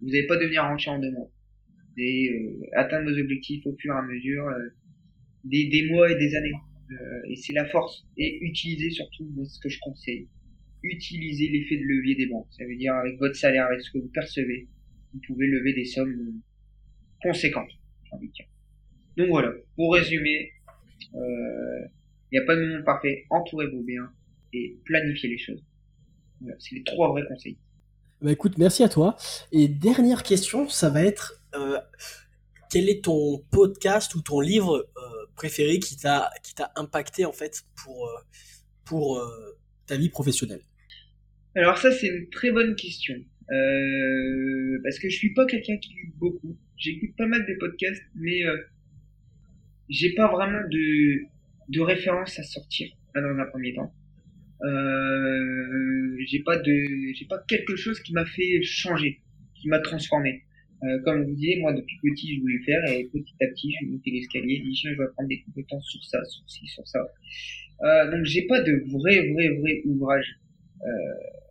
[0.00, 1.30] Vous n'allez pas devenir rentier en deux mois.
[1.96, 4.68] Et euh, atteindre vos objectifs au fur et à mesure, euh,
[5.44, 6.54] des, des mois et des années.
[6.90, 8.06] Euh, et c'est la force.
[8.16, 10.28] Et utiliser surtout, moi, ce que je conseille,
[10.84, 12.46] utiliser l'effet de levier des banques.
[12.50, 14.68] Ça veut dire avec votre salaire, avec ce que vous percevez,
[15.12, 16.40] vous pouvez lever des sommes
[17.22, 17.70] conséquentes,
[18.12, 18.46] de dire.
[19.16, 20.52] Donc voilà, pour résumer,
[21.12, 21.88] il euh,
[22.32, 24.10] n'y a pas de moment parfait, entourez-vous bien
[24.52, 25.64] et planifiez les choses.
[26.40, 27.58] Voilà, c'est les trois vrais conseils.
[28.20, 29.16] Bah écoute, merci à toi.
[29.52, 31.78] Et dernière question, ça va être euh,
[32.74, 36.32] quel est ton podcast ou ton livre euh, préféré qui t'a
[36.74, 40.62] impacté en fait pour euh, euh, ta vie professionnelle?
[41.56, 43.14] Alors ça c'est une très bonne question
[43.52, 46.56] euh, parce que je suis pas quelqu'un qui lit beaucoup.
[46.76, 48.56] J'écoute pas mal de podcasts, mais euh,
[49.88, 51.22] j'ai pas vraiment de
[51.68, 53.92] de référence à sortir dans un premier temps.
[54.62, 59.20] Euh, j'ai pas de j'ai pas quelque chose qui m'a fait changer,
[59.54, 60.42] qui m'a transformé.
[60.82, 63.72] Euh, comme vous disiez, moi depuis petit je voulais le faire et petit à petit
[63.72, 66.66] je vais monter l'escalier, je dis je vais apprendre des compétences sur ça, sur ci,
[66.66, 67.06] sur ça.
[67.82, 70.40] Euh, donc j'ai pas de vrai vrai vrai ouvrage
[70.82, 71.43] euh,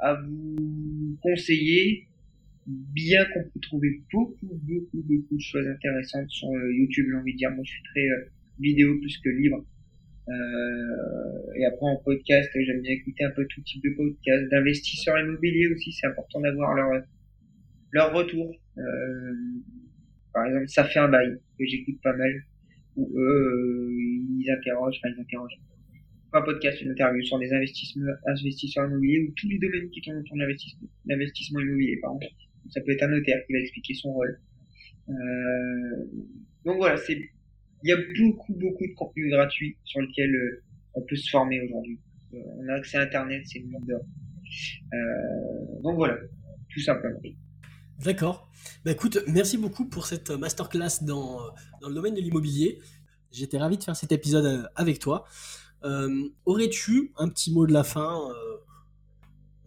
[0.00, 2.06] à vous conseiller,
[2.66, 7.06] bien qu'on peut trouver beaucoup beaucoup beaucoup de choses intéressantes sur euh, YouTube.
[7.10, 9.64] J'ai envie de dire, moi je suis très euh, vidéo plus que livre.
[10.28, 15.18] Euh, et après en podcast, j'aime bien écouter un peu tout type de podcast, d'investisseurs
[15.18, 17.02] immobiliers aussi, c'est important d'avoir leur
[17.92, 18.54] leur retour.
[18.76, 19.34] Euh,
[20.34, 22.42] par exemple, ça fait un bail que j'écoute pas mal,
[22.96, 23.96] où eux euh,
[24.40, 25.58] ils interrogent, enfin ils interrogent.
[26.32, 30.18] Un podcast, une interview sur des investissements, investisseurs immobiliers ou tous les domaines qui tournent
[30.18, 30.42] autour de
[31.06, 32.34] l'investissement, immobilier, par exemple.
[32.70, 34.38] Ça peut être un notaire qui va expliquer son rôle.
[35.08, 36.04] Euh,
[36.64, 37.18] donc voilà, c'est
[37.84, 40.62] il y a beaucoup beaucoup de contenu gratuit sur lequel euh,
[40.94, 41.98] on peut se former aujourd'hui.
[42.34, 44.04] Euh, on a accès à Internet, c'est le monde d'or.
[45.82, 46.18] Donc voilà,
[46.68, 47.18] tout simplement.
[48.04, 48.50] D'accord.
[48.84, 51.38] Bah écoute, merci beaucoup pour cette masterclass dans,
[51.80, 52.78] dans le domaine de l'immobilier.
[53.30, 55.24] J'étais ravi de faire cet épisode avec toi.
[55.84, 58.56] Euh, Aurais-tu un petit mot de la fin euh...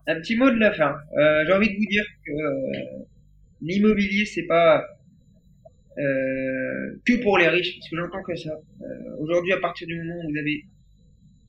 [0.07, 0.95] Un petit mot de la fin.
[1.17, 3.03] Euh, J'ai envie de vous dire que euh,
[3.61, 4.83] l'immobilier, c'est pas
[5.97, 8.59] euh, que pour les riches, parce que j'entends que ça.
[9.19, 10.65] Aujourd'hui, à partir du moment où vous avez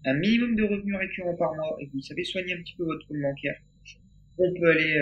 [0.05, 2.85] un minimum de revenus récurrents par mois et que vous savez soigner un petit peu
[2.85, 3.57] votre compte bancaire,
[4.39, 4.99] on peut aller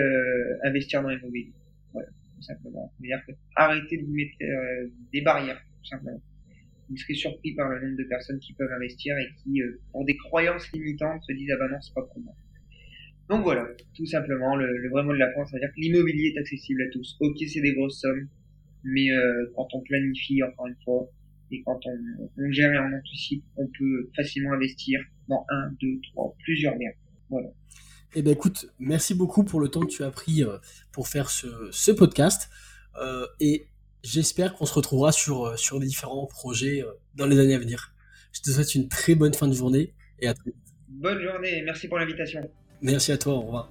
[0.63, 1.53] investir dans l'immobilier.
[1.93, 2.91] Voilà, tout simplement.
[2.97, 3.21] C'est-à-dire
[3.55, 6.21] arrêtez de vous mettre euh, des barrières, tout simplement.
[6.91, 10.03] Vous serez surpris par le nombre de personnes qui peuvent investir et qui, euh, pour
[10.03, 12.21] des croyances limitantes, se disent ah bah non c'est pas pour.
[13.29, 13.65] Donc voilà,
[13.95, 17.15] tout simplement le, vrai mot de la fin, c'est-à-dire que l'immobilier est accessible à tous.
[17.21, 18.27] Ok, c'est des grosses sommes,
[18.83, 21.09] mais euh, quand on planifie encore une fois
[21.51, 26.01] et quand on, on gère et on anticipe, on peut facilement investir dans un, deux,
[26.11, 26.91] trois, plusieurs biens.
[27.29, 27.47] Voilà.
[28.15, 30.57] Eh ben écoute, merci beaucoup pour le temps que tu as pris euh,
[30.91, 32.49] pour faire ce, podcast.
[33.39, 33.67] Et
[34.03, 36.83] j'espère qu'on se retrouvera sur, euh, sur différents projets
[37.15, 37.93] dans les années à venir.
[38.33, 40.73] Je te souhaite une très bonne fin de journée et à très vite.
[40.87, 42.41] Bonne journée merci pour l'invitation.
[42.81, 43.69] Merci à toi, au revoir.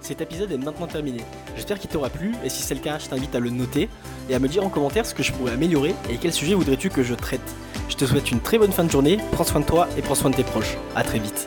[0.00, 1.22] Cet épisode est maintenant terminé.
[1.56, 3.88] J'espère qu'il t'aura plu et si c'est le cas, je t'invite à le noter
[4.28, 6.90] et à me dire en commentaire ce que je pourrais améliorer et quel sujet voudrais-tu
[6.90, 7.40] que je traite.
[7.88, 10.14] Je te souhaite une très bonne fin de journée, prends soin de toi et prends
[10.14, 10.76] soin de tes proches.
[10.94, 11.46] À très vite.